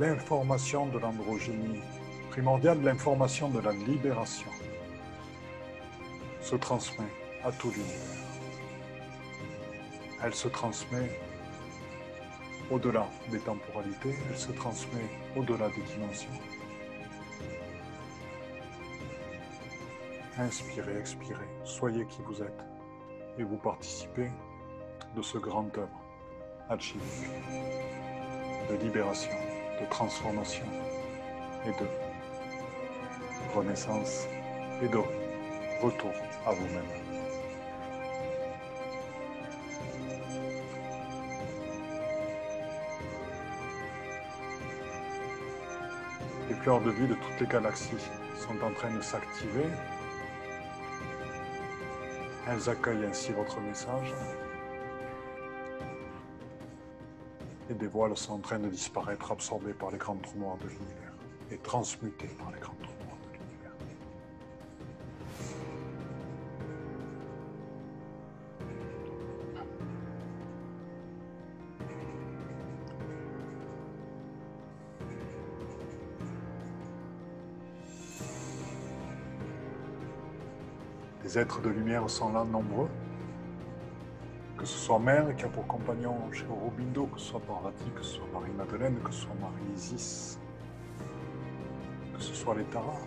[0.00, 1.80] l'information de l'androgynie
[2.30, 4.50] primordiale, l'information de la libération
[6.40, 7.12] se transmet
[7.44, 8.18] à tout l'univers.
[10.24, 11.10] Elle se transmet
[12.70, 15.04] au-delà des temporalités, elle se transmet
[15.36, 16.30] au-delà des dimensions.
[20.38, 22.77] Inspirez, expirez, soyez qui vous êtes
[23.38, 24.30] et vous participez
[25.16, 26.00] de ce grand œuvre
[26.68, 27.04] alchimique
[28.68, 29.32] de libération,
[29.80, 30.66] de transformation
[31.64, 31.88] et de
[33.54, 34.26] renaissance
[34.82, 34.98] et de
[35.82, 36.12] retour
[36.46, 36.84] à vous-même.
[46.48, 47.96] Les fleurs de vie de toutes les galaxies
[48.36, 49.66] sont en train de s'activer.
[52.50, 54.14] Elles accueillent ainsi votre message.
[57.68, 60.68] Et des voiles sont en train de disparaître, absorbées par les grands trous noirs de
[60.68, 61.12] l'univers
[61.50, 62.77] et transmutées par les grands
[81.28, 82.88] Les êtres de lumière sont là nombreux.
[84.56, 88.14] Que ce soit Mère qui a pour compagnon chez que ce soit Parvati, que ce
[88.14, 90.38] soit Marie-Madeleine, que ce soit Marie-Isis,
[92.14, 93.02] que ce soit les Taras,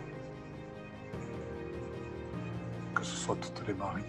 [2.93, 4.03] que ce soit toutes les Maries.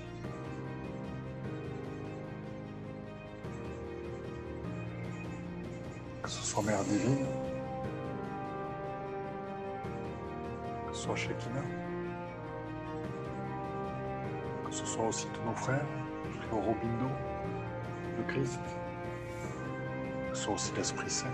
[6.22, 7.26] Que ce soit Mère Divine,
[10.86, 11.91] que ce soit Shekinah
[14.92, 15.86] soit aussi tous nos frères,
[16.50, 17.06] le Robindo,
[18.18, 18.60] le Christ,
[20.34, 21.32] soit aussi l'Esprit Saint,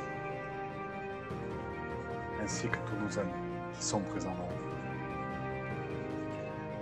[2.41, 3.33] ainsi que tous nos amis
[3.75, 4.53] qui sont présents dans nous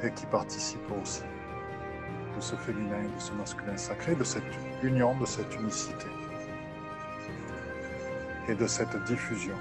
[0.07, 1.23] et qui participent aussi
[2.37, 4.45] de ce féminin et de ce masculin sacré, de cette
[4.83, 6.09] union, de cette unicité
[8.49, 9.57] et de cette diffusion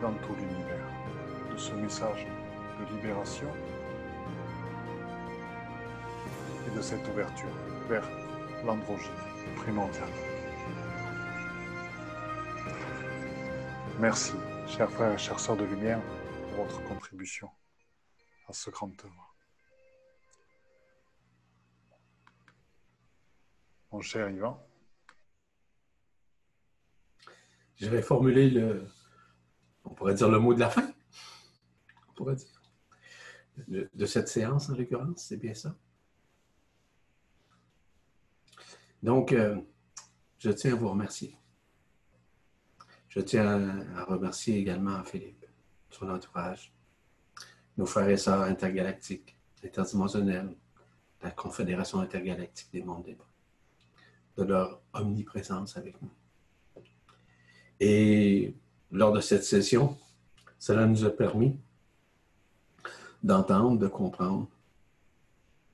[0.00, 0.86] dans tout l'univers
[1.52, 2.24] de ce message
[2.78, 3.48] de libération
[6.84, 7.48] cette ouverture
[7.88, 8.06] vers
[8.62, 9.10] l'androgyne
[9.56, 10.06] primordial.
[13.98, 14.34] Merci,
[14.66, 16.02] chers frères et chères sœurs de lumière,
[16.50, 17.48] pour votre contribution
[18.48, 19.34] à ce grand œuvre.
[23.90, 24.62] Mon cher Yvan.
[27.76, 28.86] Je vais formuler le,
[29.84, 30.92] on pourrait dire le mot de la fin,
[32.10, 32.62] on pourrait dire,
[33.66, 35.74] de cette séance en l'occurrence, c'est bien ça?
[39.04, 39.60] Donc, euh,
[40.38, 41.36] je tiens à vous remercier.
[43.10, 45.44] Je tiens à remercier également Philippe,
[45.90, 46.72] son entourage,
[47.76, 50.56] nos frères et sœurs intergalactiques, interdimensionnels,
[51.22, 53.28] la Confédération intergalactique des mondes libres,
[54.38, 56.10] de leur omniprésence avec nous.
[57.78, 58.56] Et
[58.90, 59.98] lors de cette session,
[60.58, 61.60] cela nous a permis
[63.22, 64.48] d'entendre, de comprendre,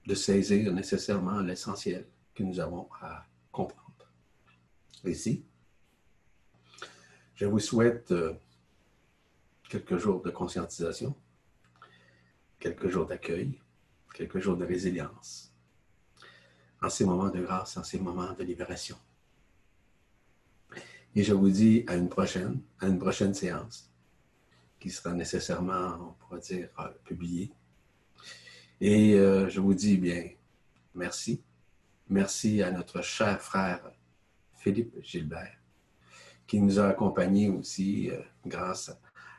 [0.05, 4.11] de saisir nécessairement l'essentiel que nous avons à comprendre.
[5.05, 5.45] Ici,
[7.35, 8.35] je vous souhaite euh,
[9.68, 11.14] quelques jours de conscientisation,
[12.59, 13.59] quelques jours d'accueil,
[14.14, 15.53] quelques jours de résilience,
[16.83, 18.97] en ces moments de grâce, en ces moments de libération.
[21.14, 23.91] Et je vous dis à une prochaine, à une prochaine séance
[24.78, 27.53] qui sera nécessairement, on pourrait dire, euh, publiée.
[28.81, 30.31] Et euh, je vous dis bien,
[30.95, 31.43] merci
[32.11, 33.89] Merci à notre cher frère
[34.57, 35.57] Philippe Gilbert,
[36.45, 38.91] qui nous a accompagnés aussi euh, grâce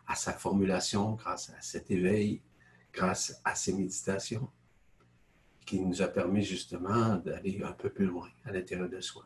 [0.08, 2.42] à sa formulation, grâce à cet éveil,
[2.94, 4.50] grâce à ses méditations,
[5.66, 9.26] qui nous a permis justement d'aller un peu plus loin à l'intérieur de soi,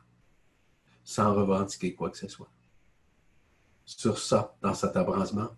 [1.04, 2.50] sans revendiquer quoi que ce soit.
[3.86, 5.50] Sur ça, dans cet abrancement,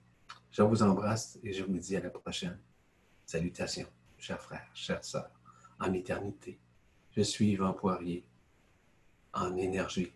[0.52, 2.60] je vous embrasse et je vous dis à la prochaine.
[3.26, 5.32] Salutations, chers frères, chères sœurs,
[5.80, 6.60] en éternité.
[7.18, 8.24] Je suis Yvan Poirier,
[9.34, 10.14] en énergie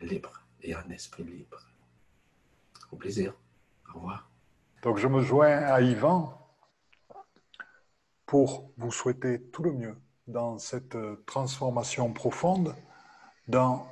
[0.00, 1.60] libre et en esprit libre.
[2.90, 3.34] Au plaisir.
[3.90, 4.30] Au revoir.
[4.82, 6.32] Donc je me joins à Yvan
[8.24, 9.94] pour vous souhaiter tout le mieux
[10.26, 10.96] dans cette
[11.26, 12.74] transformation profonde,
[13.46, 13.86] dans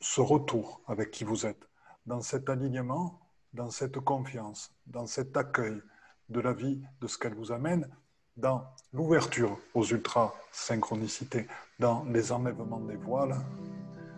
[0.00, 1.66] ce retour avec qui vous êtes,
[2.04, 3.18] dans cet alignement
[3.54, 5.80] dans cette confiance, dans cet accueil
[6.28, 7.88] de la vie, de ce qu'elle vous amène,
[8.36, 8.62] dans
[8.92, 11.46] l'ouverture aux ultra-synchronicités,
[11.78, 13.36] dans les enlèvements des voiles.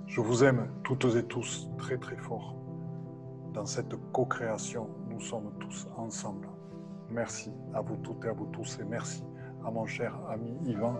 [0.07, 2.55] Je vous aime toutes et tous très très fort.
[3.53, 6.49] Dans cette co-création, nous sommes tous ensemble.
[7.11, 9.23] Merci à vous toutes et à vous tous et merci
[9.65, 10.97] à mon cher ami Yvan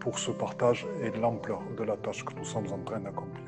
[0.00, 3.45] pour ce partage et l'ampleur de la tâche que nous sommes en train d'accomplir.